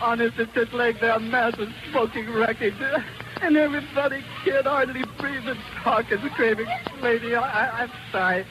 Honest, 0.00 0.38
it's 0.38 0.52
just 0.54 0.72
like 0.72 1.00
there 1.00 1.18
massive 1.18 1.72
smoking 1.90 2.32
wreckage. 2.32 2.74
And 3.42 3.56
everybody 3.56 4.24
can 4.44 4.64
hardly 4.64 5.04
breathe 5.18 5.48
and 5.48 5.58
talk 5.84 6.10
and 6.12 6.30
screaming. 6.32 6.66
Lady, 7.02 7.34
I, 7.34 7.82
I'm 7.82 7.90
sorry. 8.12 8.44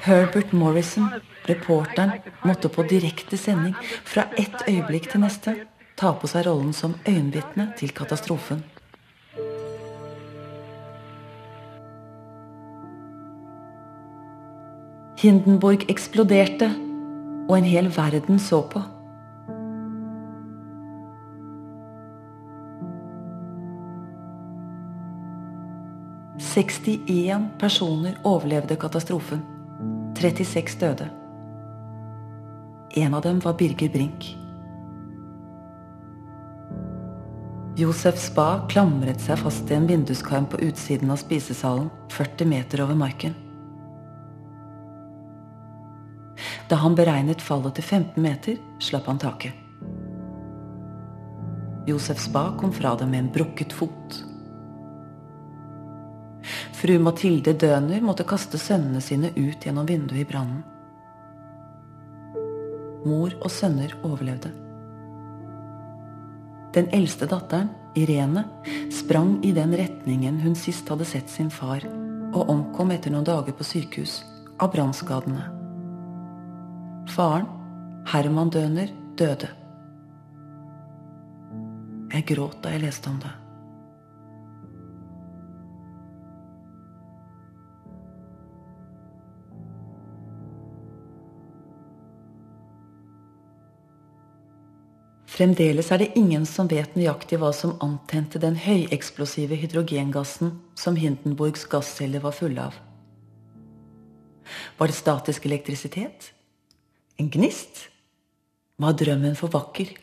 Herbert 0.00 0.52
Morrison, 0.52 1.08
reporteren, 1.46 2.10
måtte 2.42 2.68
på 2.68 2.82
direkte 2.82 3.36
sending 3.36 3.74
fra 4.04 4.24
ett 4.36 4.62
øyeblikk 4.68 5.10
til 5.10 5.20
neste 5.20 5.54
ta 5.96 6.14
på 6.16 6.30
seg 6.30 6.46
rollen 6.46 6.72
som 6.72 6.94
øyenvitne 7.08 7.72
til 7.76 7.92
katastrofen. 7.92 8.64
Hindenburg 15.20 15.84
eksploderte, 15.92 16.70
og 17.48 17.58
en 17.58 17.68
hel 17.68 17.92
verden 17.96 18.38
så 18.38 18.62
på. 18.72 18.80
Sekstien 26.50 27.44
personer 27.58 28.16
overlevde 28.26 28.74
katastrofen. 28.76 29.42
36 30.18 30.78
døde. 30.80 31.06
En 32.98 33.14
av 33.14 33.22
dem 33.22 33.38
var 33.44 33.54
Birger 33.54 33.92
Brink. 33.92 34.24
Josef 37.78 38.18
Spa 38.18 38.64
klamret 38.72 39.22
seg 39.22 39.38
fast 39.38 39.70
i 39.70 39.76
en 39.76 39.86
vinduskarm 39.86 40.48
på 40.50 40.58
utsiden 40.66 41.12
av 41.14 41.20
spisesalen, 41.22 41.86
40 42.10 42.50
meter 42.50 42.82
over 42.82 42.98
marken. 42.98 43.36
Da 46.66 46.80
han 46.82 46.98
beregnet 46.98 47.46
fallet 47.46 47.78
til 47.78 47.86
15 47.86 48.18
meter, 48.26 48.58
slapp 48.82 49.06
han 49.06 49.22
taket. 49.22 49.54
Josef 51.86 52.18
Spa 52.26 52.48
kom 52.58 52.74
fra 52.74 52.96
det 52.98 53.06
med 53.06 53.22
en 53.22 53.32
brukket 53.38 53.72
fot. 53.72 54.18
Fru 56.80 56.94
Mathilde 56.96 57.52
Døner 57.60 58.00
måtte 58.00 58.24
kaste 58.24 58.56
sønnene 58.56 59.02
sine 59.04 59.28
ut 59.36 59.66
gjennom 59.66 59.84
vinduet 59.84 60.22
i 60.22 60.28
brannen. 60.28 60.62
Mor 63.04 63.34
og 63.36 63.52
sønner 63.52 63.92
overlevde. 64.00 64.48
Den 66.72 66.88
eldste 66.96 67.28
datteren, 67.28 67.68
Irene, 67.98 68.46
sprang 68.94 69.34
i 69.44 69.50
den 69.52 69.74
retningen 69.76 70.38
hun 70.40 70.56
sist 70.56 70.88
hadde 70.88 71.08
sett 71.10 71.28
sin 71.28 71.50
far, 71.52 71.84
og 72.32 72.48
omkom 72.48 72.94
etter 72.94 73.12
noen 73.12 73.28
dager 73.28 73.56
på 73.58 73.66
sykehus 73.66 74.22
av 74.56 74.72
brannskadene. 74.72 75.50
Faren, 77.12 77.48
Herman 78.08 78.54
Døner, 78.56 78.88
døde. 79.20 79.52
Jeg 82.14 82.28
gråt 82.32 82.62
da 82.64 82.72
jeg 82.72 82.86
leste 82.86 83.12
om 83.12 83.20
det. 83.20 83.36
Fremdeles 95.40 95.86
er 95.88 96.02
det 96.02 96.10
ingen 96.20 96.42
som 96.44 96.66
vet 96.68 96.92
nøyaktig 96.92 97.38
hva 97.40 97.48
som 97.56 97.70
antente 97.80 98.36
den 98.42 98.58
høyeksplosive 98.60 99.56
hydrogengassen 99.56 100.50
som 100.76 100.98
Hindenburgs 101.00 101.62
gassceller 101.64 102.20
var 102.20 102.34
fulle 102.36 102.66
av. 102.68 102.76
Var 104.76 104.92
det 104.92 104.98
statisk 104.98 105.48
elektrisitet? 105.48 106.28
En 107.16 107.32
gnist? 107.32 107.86
Var 108.84 109.00
drømmen 109.00 109.40
for 109.40 109.48
vakker? 109.56 109.94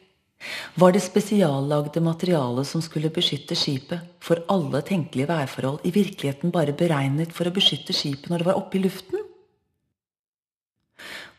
Var 0.73 0.97
det 0.97 1.05
spesiallagde 1.05 2.01
materialet 2.01 2.65
som 2.73 2.81
skulle 2.81 3.13
beskytte 3.13 3.53
skipet 3.53 4.09
for 4.17 4.41
alle 4.49 4.81
tenkelige 4.89 5.29
værforhold, 5.29 5.85
i 5.85 5.93
virkeligheten 5.93 6.49
bare 6.49 6.73
beregnet 6.73 7.29
for 7.29 7.45
å 7.45 7.53
beskytte 7.53 7.93
skipet 7.93 8.33
når 8.33 8.41
det 8.41 8.49
var 8.49 8.57
oppe 8.65 8.81
i 8.81 8.85
luften? 8.89 9.21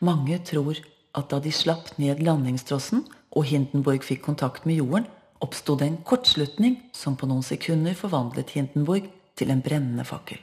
Mange 0.06 0.38
tror 0.46 0.78
at 1.18 1.32
da 1.34 1.42
de 1.42 1.50
slapp 1.50 1.96
ned 1.98 2.22
landingstrossen, 2.22 3.02
og 3.36 3.44
Hindenburg 3.48 4.04
fikk 4.06 4.22
kontakt 4.24 4.66
med 4.66 4.80
jorden, 4.80 5.08
oppsto 5.44 5.76
det 5.78 5.86
en 5.86 6.00
kortslutning 6.06 6.78
som 6.96 7.16
på 7.16 7.28
noen 7.30 7.44
sekunder 7.46 7.94
forvandlet 7.98 8.54
Hindenburg 8.56 9.10
til 9.38 9.52
en 9.54 9.62
brennende 9.62 10.06
fakkel. 10.08 10.40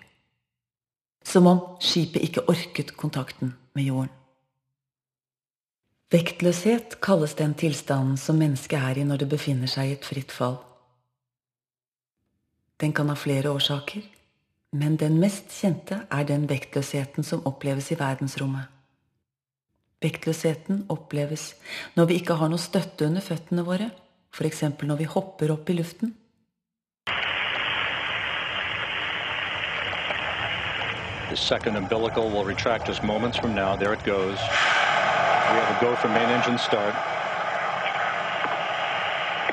Som 1.26 1.50
om 1.50 1.64
skipet 1.82 2.24
ikke 2.24 2.46
orket 2.52 2.94
kontakten 2.98 3.56
med 3.76 3.90
jorden. 3.90 4.14
Vektløshet 6.14 7.00
kalles 7.02 7.34
den 7.36 7.56
tilstanden 7.58 8.18
som 8.18 8.38
mennesket 8.40 8.78
er 8.78 9.02
i 9.02 9.08
når 9.08 9.24
det 9.24 9.32
befinner 9.34 9.68
seg 9.68 9.90
i 9.90 9.96
et 9.98 10.06
fritt 10.06 10.32
fall. 10.32 10.60
Den 12.80 12.94
kan 12.94 13.10
ha 13.10 13.16
flere 13.18 13.50
årsaker, 13.50 14.04
men 14.76 15.00
den 15.02 15.18
mest 15.20 15.52
kjente 15.56 16.04
er 16.12 16.28
den 16.28 16.46
vektløsheten 16.52 17.24
som 17.24 17.44
oppleves 17.50 17.90
i 17.92 18.00
verdensrommet. 18.00 18.75
Vektløsheten 20.04 20.86
oppleves 20.90 21.54
når 21.96 22.06
vi 22.10 22.20
ikke 22.20 22.36
har 22.40 22.52
noe 22.52 22.62
støtte 22.62 23.08
under 23.08 23.24
føttene 23.24 23.64
våre, 23.66 23.90
f.eks. 24.36 24.64
når 24.84 25.00
vi 25.00 25.08
hopper 25.10 25.54
opp 25.56 25.70
i 25.70 25.78
luften. 25.80 26.16
The 31.30 31.38
second 31.38 31.76
umbilical 31.76 32.30
will 32.30 32.46
retract 32.46 32.88
just 32.88 33.04
moments 33.04 33.38
from 33.38 33.56
now. 33.56 33.76
There 33.76 33.94
it 33.94 34.04
goes. 34.06 34.38
We 34.40 35.56
have 35.62 35.72
a 35.76 35.80
go 35.82 35.96
for 35.96 36.08
main 36.08 36.30
engine 36.30 36.58
start. 36.58 36.94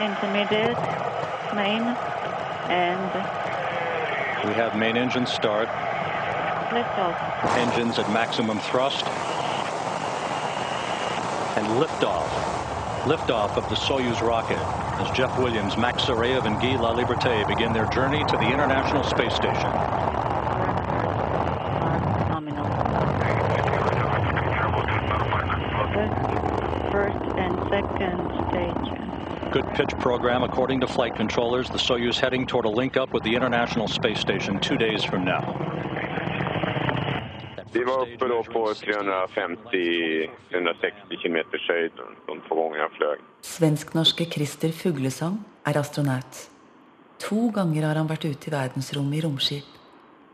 Intermediate. 0.00 0.78
main 1.54 1.82
and 2.68 3.12
We 4.46 4.54
have 4.54 4.76
main 4.76 4.96
engine 4.96 5.26
start. 5.26 5.68
liftoff. 6.72 7.16
Engines 7.58 7.98
at 7.98 8.08
maximum 8.10 8.58
thrust. 8.58 9.04
And 11.62 11.80
liftoff. 11.80 12.26
Liftoff 13.04 13.56
of 13.56 13.68
the 13.68 13.76
Soyuz 13.76 14.20
rocket 14.20 14.58
as 14.98 15.16
Jeff 15.16 15.38
Williams, 15.38 15.76
Max 15.76 16.02
Sarayev, 16.02 16.44
and 16.44 16.56
Guy 16.56 16.74
Laliberté 16.74 17.46
begin 17.46 17.72
their 17.72 17.86
journey 17.86 18.24
to 18.24 18.36
the 18.36 18.50
International 18.52 19.04
Space 19.04 19.32
Station. 19.32 19.70
Nominal. 22.30 22.64
First 26.90 27.38
and 27.38 27.54
second 27.70 28.18
stage. 28.50 29.52
Good 29.52 29.68
pitch 29.74 29.90
program 30.00 30.42
according 30.42 30.80
to 30.80 30.88
flight 30.88 31.14
controllers. 31.14 31.68
The 31.68 31.78
Soyuz 31.78 32.18
heading 32.18 32.44
toward 32.44 32.64
a 32.64 32.70
link 32.70 32.96
up 32.96 33.12
with 33.12 33.22
the 33.22 33.36
International 33.36 33.86
Space 33.86 34.18
Station 34.18 34.58
two 34.58 34.76
days 34.76 35.04
from 35.04 35.24
now. 35.24 35.72
Vi 37.74 37.84
var 37.84 38.02
uppe 38.02 38.28
då 38.28 38.42
på 38.42 38.74
350-360 41.12 41.22
kilometers 41.22 42.24
noen 42.28 42.42
få 42.48 42.56
ganger 42.56 42.80
jeg 42.82 42.94
fløy. 42.96 43.22
Svensk-norske 43.46 44.26
Christer 44.32 44.72
Fuglesang 44.72 45.38
er 45.68 45.78
astronaut. 45.78 46.42
To 47.22 47.50
ganger 47.54 47.86
har 47.86 48.00
han 48.00 48.10
vært 48.10 48.26
ute 48.26 48.50
i 48.50 48.54
verdensrommet 48.54 49.20
i 49.20 49.24
romskip. 49.26 49.78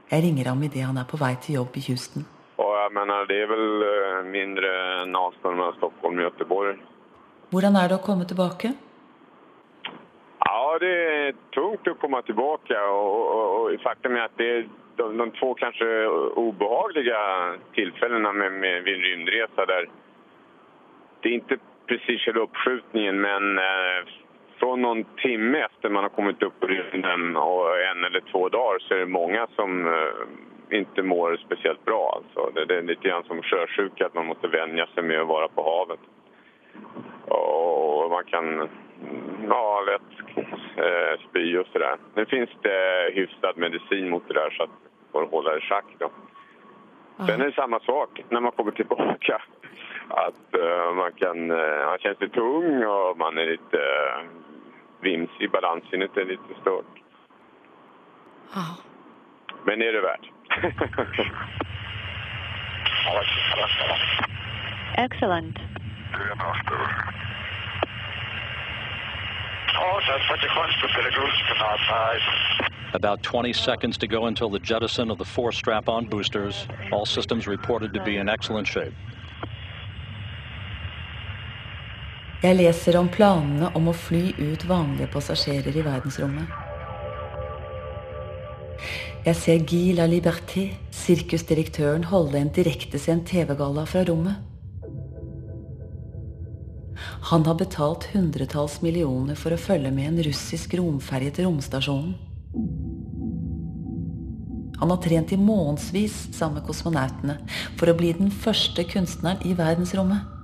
Jeg 0.08 0.24
ringer 0.24 0.48
ham 0.48 0.62
idet 0.64 0.86
han 0.86 0.96
er 0.96 1.08
på 1.08 1.20
vei 1.20 1.34
til 1.42 1.58
jobb 1.58 1.76
i 1.76 1.84
Houston. 1.88 2.24
Og 2.58 2.70
jeg 2.74 2.92
mener, 2.96 3.26
det 3.28 3.42
er 3.42 3.50
väl 3.50 3.82
eh, 3.86 4.20
mindre 4.32 4.70
enn 5.02 5.16
avstånd 5.18 5.58
mellan 5.58 5.76
Stockholm 5.76 6.18
og 6.18 6.30
Göteborg. 6.30 6.78
Hvordan 7.52 7.76
er 7.76 7.90
det 7.90 7.98
å 7.98 8.04
komme 8.04 8.26
tilbake? 8.28 8.72
Ja, 10.48 10.62
det 10.80 10.94
er 11.04 11.38
tungt 11.54 11.86
å 11.88 11.96
komme 12.00 12.22
tilbake. 12.26 12.80
Og, 12.94 13.14
og, 13.36 13.46
og 13.58 13.84
faktum 13.84 14.16
er 14.16 14.26
at 14.26 14.36
det 14.40 14.48
er 14.56 14.66
de, 14.98 15.06
de 15.20 15.30
två 15.38 15.54
kanskje 15.54 15.88
obehagliga 16.40 17.20
tillfällena 17.76 18.32
med, 18.32 18.52
med, 18.52 18.82
vid 18.84 18.94
en 18.94 19.02
rymdresa 19.02 19.66
där 19.66 19.88
det 21.20 21.28
är 21.28 21.32
inte 21.32 21.56
precis 21.86 22.20
själva 22.20 22.40
uppskjutningen 22.40 23.20
men 23.20 23.58
eh, 23.58 24.00
från 24.58 24.82
någon 24.82 25.04
timme 25.04 25.58
efter 25.58 25.88
man 25.88 26.02
har 26.02 26.10
kommit 26.10 26.42
upp 26.42 26.60
på 26.60 26.66
rymden 26.66 27.36
och 27.36 27.80
en 27.80 28.04
eller 28.04 28.20
två 28.20 28.48
dagar 28.48 28.78
så 28.78 28.94
är 28.94 28.98
det 28.98 29.06
många 29.06 29.46
som 29.56 29.86
eh, 29.86 30.78
inte 30.78 31.02
mår 31.02 31.36
speciellt 31.36 31.84
bra. 31.84 32.12
Alltså. 32.16 32.66
Det, 32.66 32.74
är 32.78 32.82
lite 32.82 33.08
grann 33.08 33.24
som 33.24 33.42
sjösjuka, 33.42 34.06
att 34.06 34.14
man 34.14 34.26
måste 34.26 34.48
vänja 34.48 34.86
sig 34.86 35.02
med 35.02 35.20
att 35.20 35.28
vara 35.28 35.48
på 35.48 35.62
havet. 35.62 36.00
Och 37.24 38.10
man 38.10 38.24
kan 38.24 38.54
mm, 38.54 38.68
ja, 39.48 39.84
lätt 39.86 40.36
eh, 40.76 41.28
spy 41.28 41.58
och 41.58 41.66
sådär. 41.66 41.96
Nu 42.14 42.26
finns 42.26 42.50
det 42.62 43.10
hyfsad 43.14 43.56
medicin 43.56 44.08
mot 44.08 44.28
det 44.28 44.34
där 44.34 44.50
så 44.50 44.62
att 44.62 44.70
att 45.12 45.44
det 45.44 45.58
i 45.58 45.60
schack. 45.60 45.84
Då. 45.98 46.10
Sen 47.26 47.40
är 47.40 47.46
det 47.46 47.52
samma 47.52 47.80
sak 47.80 48.24
när 48.28 48.40
man 48.40 48.52
kommer 48.52 48.72
tillbaka. 48.72 49.42
Att 50.08 50.54
eh, 50.54 50.94
man 50.94 51.12
kan, 51.12 51.50
eh, 51.50 51.86
man 51.86 51.98
känner 51.98 52.14
sig 52.14 52.30
tung 52.30 52.84
och 52.84 53.18
man 53.18 53.38
är 53.38 53.46
lite 53.46 53.76
uh, 53.76 54.24
vimsig. 55.00 55.50
Balanssinnet 55.50 56.16
är 56.16 56.24
lite 56.24 56.60
stört. 56.60 56.84
Men 59.64 59.78
det 59.78 59.88
är 59.88 59.92
det 59.92 60.00
värt. 60.00 60.30
Excellent. 64.96 65.56
About 72.94 73.22
20 73.22 73.52
seconds 73.52 73.98
to 73.98 74.06
go 74.06 74.26
until 74.26 74.50
the 74.50 74.58
jettison 74.58 75.10
of 75.10 75.18
the 75.18 75.24
four 75.24 75.52
strap 75.52 75.88
on 75.88 76.06
boosters. 76.06 76.66
All 76.90 77.06
systems 77.06 77.46
reported 77.46 77.92
to 77.94 78.02
be 78.04 78.16
in 78.16 78.28
excellent 78.28 78.66
shape. 78.66 78.94
Jeg 82.38 82.54
leser 82.54 82.94
om 82.94 83.08
planene 83.10 83.72
om 83.74 83.88
å 83.90 83.92
fly 83.98 84.28
ut 84.38 84.62
vanlige 84.70 85.08
passasjerer 85.10 85.74
i 85.74 85.82
verdensrommet. 85.82 86.52
Jeg 89.24 89.34
ser 89.40 89.64
Guy 89.66 89.96
La 89.98 90.06
Liberté, 90.06 90.68
sirkusdirektøren, 90.94 92.06
holde 92.12 92.38
en 92.38 92.52
direktesendt 92.54 93.26
TV-galla 93.32 93.82
fra 93.90 94.04
rommet. 94.06 94.38
Han 97.32 97.42
har 97.42 97.58
betalt 97.58 98.06
hundretalls 98.14 98.78
millioner 98.86 99.34
for 99.34 99.50
å 99.50 99.58
følge 99.58 99.90
med 99.98 100.12
en 100.12 100.22
russisk 100.30 100.78
romferje 100.78 101.34
til 101.34 101.50
romstasjonen. 101.50 102.14
Han 104.78 104.94
har 104.94 105.02
trent 105.02 105.34
i 105.34 105.42
månedsvis 105.42 106.28
sammen 106.30 106.60
med 106.60 106.70
kosmonautene 106.70 107.40
for 107.74 107.90
å 107.90 107.98
bli 107.98 108.14
den 108.14 108.30
første 108.30 108.86
kunstneren 108.86 109.42
i 109.42 109.58
verdensrommet. 109.58 110.37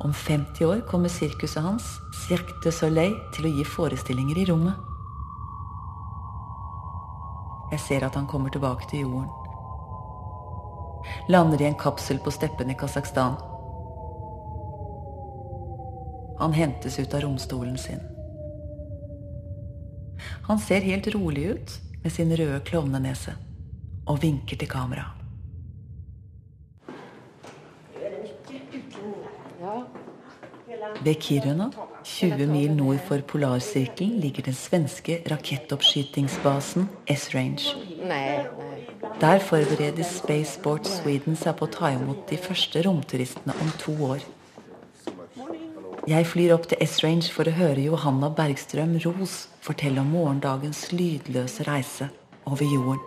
Om 0.00 0.14
50 0.14 0.64
år 0.64 0.80
kommer 0.88 1.08
sirkuset 1.08 1.62
hans, 1.62 2.00
Cirque 2.28 2.54
du 2.64 2.70
Soleil, 2.72 3.18
til 3.34 3.50
å 3.50 3.52
gi 3.52 3.66
forestillinger 3.68 4.38
i 4.40 4.46
rommet. 4.48 4.78
Jeg 7.70 7.82
ser 7.84 8.06
at 8.06 8.16
han 8.16 8.26
kommer 8.30 8.50
tilbake 8.50 8.88
til 8.88 9.04
jorden. 9.04 9.28
Lander 11.28 11.60
i 11.60 11.68
en 11.68 11.76
kapsel 11.76 12.18
på 12.24 12.32
steppen 12.32 12.72
i 12.72 12.78
Kasakhstan. 12.80 13.36
Han 16.40 16.56
hentes 16.56 16.98
ut 16.98 17.14
av 17.14 17.26
romstolen 17.26 17.76
sin. 17.78 18.00
Han 20.48 20.58
ser 20.58 20.80
helt 20.88 21.12
rolig 21.12 21.44
ut 21.52 21.78
med 22.02 22.12
sin 22.12 22.32
røde 22.36 22.64
klovnenese 22.64 23.36
og 24.08 24.22
vinker 24.24 24.56
til 24.56 24.68
kamera. 24.68 25.19
Ved 31.04 31.14
Kiruna, 31.14 31.70
20 32.04 32.46
mil 32.46 32.72
nord 32.76 32.98
for 33.08 33.18
polarsirkelen, 33.18 34.20
ligger 34.20 34.42
den 34.42 34.54
svenske 34.54 35.22
rakettoppskytingsbasen 35.30 36.88
S-Range. 37.08 37.76
Der 39.20 39.38
forbereder 39.38 40.04
Spaceport 40.04 40.86
Sweden 40.86 41.36
seg 41.36 41.56
på 41.56 41.68
å 41.68 41.72
ta 41.72 41.92
imot 41.94 42.26
de 42.30 42.38
første 42.40 42.82
romturistene 42.86 43.56
om 43.60 43.72
to 43.80 43.94
år. 44.12 44.24
Jeg 46.08 46.26
flyr 46.26 46.54
opp 46.54 46.66
til 46.68 46.80
S-Range 46.86 47.28
for 47.32 47.48
å 47.48 47.54
høre 47.54 47.84
Johanna 47.84 48.30
Bergstrøm 48.32 48.96
Ros 49.04 49.48
fortelle 49.60 50.00
om 50.00 50.12
morgendagens 50.14 50.88
lydløse 50.92 51.66
reise 51.68 52.08
over 52.48 52.64
jorden. 52.64 53.00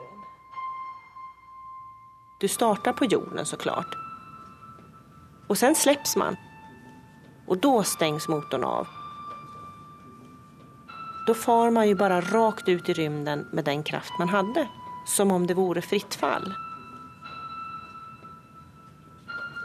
Du 2.42 2.48
starter 2.48 2.92
på 2.92 3.06
jorden 3.12 3.46
så 3.46 3.58
klart. 3.58 3.98
Og 5.50 5.58
sen 5.58 5.76
släpps 5.76 6.16
man. 6.16 6.38
Och 7.48 7.58
då 7.58 7.84
stängs 7.84 8.28
motorn 8.28 8.64
av. 8.64 8.88
Då 11.28 11.34
far 11.34 11.72
man 11.72 11.88
ju 11.88 11.96
bara 11.96 12.22
rakt 12.22 12.70
ut 12.70 12.90
i 12.90 12.94
rymden 12.94 13.48
med 13.52 13.66
den 13.66 13.84
kraft 13.84 14.12
man 14.20 14.30
hade. 14.30 14.68
Som 15.06 15.32
om 15.32 15.48
det 15.48 15.54
vore 15.54 15.82
fritt 15.82 16.16
fall. 16.16 16.54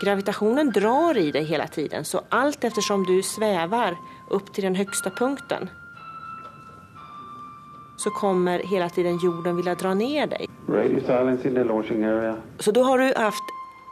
Gravitationen 0.00 0.70
drar 0.70 1.16
i 1.16 1.30
dig 1.30 1.44
hela 1.44 1.66
tiden 1.66 2.04
så 2.04 2.20
allt 2.28 2.64
eftersom 2.64 3.04
du 3.04 3.22
svävar 3.22 3.96
upp 4.30 4.52
till 4.52 4.64
den 4.64 4.74
högsta 4.74 5.10
punkten 5.10 5.70
så 7.96 8.10
kommer 8.10 8.58
hela 8.58 8.88
tiden 8.88 9.18
jorden 9.18 9.56
vilja 9.56 9.74
dra 9.74 9.94
ner 9.94 10.26
dig. 10.26 10.48
Launching 11.64 12.04
area. 12.04 12.36
Så 12.58 12.70
då 12.70 12.82
har 12.82 12.98
du 12.98 13.14
haft 13.16 13.44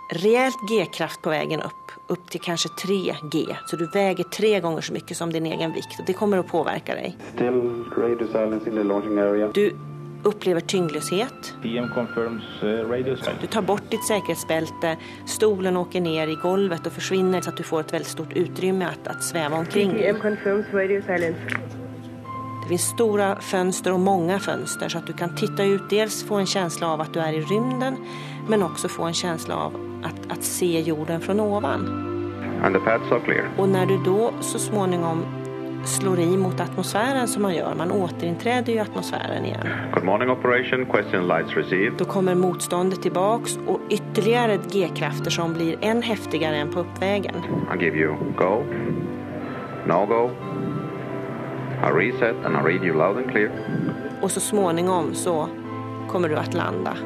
rejält 0.09 0.57
G-kraft 0.69 1.23
på 1.23 1.31
vägen 1.31 1.61
upp, 1.61 1.93
upp 2.07 2.31
till 2.31 2.41
kanske 2.41 2.69
3 2.69 3.15
G. 3.33 3.57
Så 3.67 3.77
du 3.77 3.87
väger 3.87 4.25
tre 4.25 4.61
gånger 4.61 4.81
så 4.81 4.93
mycket 4.93 5.17
som 5.17 5.33
din 5.33 5.47
egen 5.47 5.73
vikt 5.73 5.99
och 5.99 6.05
det 6.07 6.13
kommer 6.13 6.39
att 6.39 6.47
påverka 6.47 6.95
dig. 6.95 7.17
Still 7.35 7.85
radio 7.97 8.27
silence 8.27 8.71
in 8.71 8.77
the 8.77 8.83
launching 8.83 9.19
area. 9.19 9.51
Du 9.55 9.77
upplever 10.23 10.61
tyngdlöshet. 10.61 11.55
PM 11.63 11.89
confirms 11.95 12.43
uh, 12.63 12.69
radio 12.69 13.17
silence. 13.17 13.41
Du 13.41 13.47
tar 13.47 13.63
bort 13.63 13.91
ditt 13.91 14.05
säkerhetsbälte, 14.05 14.97
stolen 15.27 15.77
åker 15.77 16.01
ner 16.01 16.29
i 16.29 16.35
golvet 16.35 16.87
och 16.87 16.93
försvinner 16.93 17.41
så 17.41 17.51
att 17.51 17.57
du 17.57 17.63
får 17.63 17.81
ett 17.81 17.93
väldigt 17.93 18.11
stort 18.11 18.33
utrymme 18.33 18.85
att, 18.85 19.09
att 19.09 19.25
sväva 19.25 19.57
omkring 19.57 19.97
i. 19.97 20.13
Confirms 20.13 20.67
radio 20.73 21.03
silence. 21.03 21.41
Det 22.63 22.69
finns 22.69 22.89
stora 22.89 23.41
fönster 23.41 23.93
och 23.93 24.01
många 24.01 24.39
fönster 24.39 24.89
så 24.89 24.99
att 24.99 25.07
du 25.07 25.13
kan 25.13 25.37
titta 25.37 25.65
ut, 25.65 25.91
dels 25.91 26.25
få 26.25 26.35
en 26.35 26.47
känsla 26.47 26.89
av 26.89 27.01
att 27.01 27.15
du 27.15 27.21
är 27.21 27.33
i 27.33 27.41
rymden 27.41 27.97
men 28.49 28.63
också 28.63 28.89
få 28.89 29.03
en 29.03 29.15
känsla 29.15 29.57
av 29.57 29.96
att, 30.07 30.33
att 30.33 30.43
se 30.45 30.81
jorden 30.81 31.21
från 31.21 31.41
ovan. 31.41 32.03
Och 33.57 33.69
när 33.69 33.87
du 33.87 33.99
då 34.05 34.31
så 34.41 34.59
småningom 34.59 35.25
slår 35.85 36.19
i 36.19 36.37
mot 36.37 36.61
atmosfären 36.61 37.29
som 37.29 37.43
man 37.43 37.55
gör, 37.55 37.75
man 37.75 37.93
återinträder 37.93 38.73
ju 38.73 38.79
atmosfären 38.79 39.45
igen. 39.45 39.67
Good 39.95 40.05
morning 40.05 40.31
operation. 40.31 40.87
Question 40.87 41.29
lights 41.29 41.57
received. 41.57 41.93
Då 41.99 42.05
kommer 42.05 42.35
motståndet 42.35 43.03
tillbaks 43.03 43.59
och 43.67 43.81
ytterligare 43.91 44.59
G-krafter 44.71 45.31
som 45.31 45.55
blir 45.55 45.77
än 45.81 46.03
häftigare 46.03 46.57
än 46.57 46.73
på 46.73 46.81
uppvägen. 46.81 47.35
I 47.75 47.85
give 47.85 47.97
you 47.99 48.17
go. 48.37 48.63
No 49.87 50.07
go. 50.07 50.31
I 51.83 51.91
reset 51.91 52.37
and 52.45 52.57
I 52.57 52.73
read 52.73 52.85
you 52.85 52.99
loud 52.99 53.17
and 53.17 53.31
clear. 53.31 53.51
Och 54.23 54.31
så 54.31 54.41
småningom 54.41 55.15
så 55.15 55.49
kommer 56.09 56.29
du 56.29 56.37
att 56.37 56.55
landa 56.55 56.97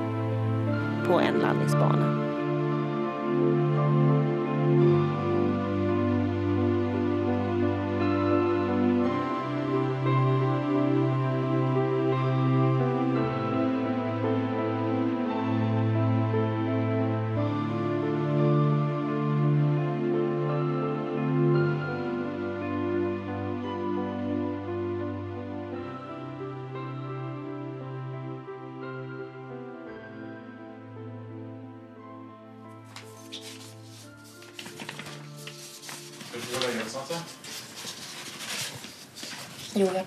på 1.06 1.20
en 1.20 1.40
landningsbana. 1.40 2.29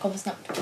Kommer 0.04 0.18
snart. 0.18 0.53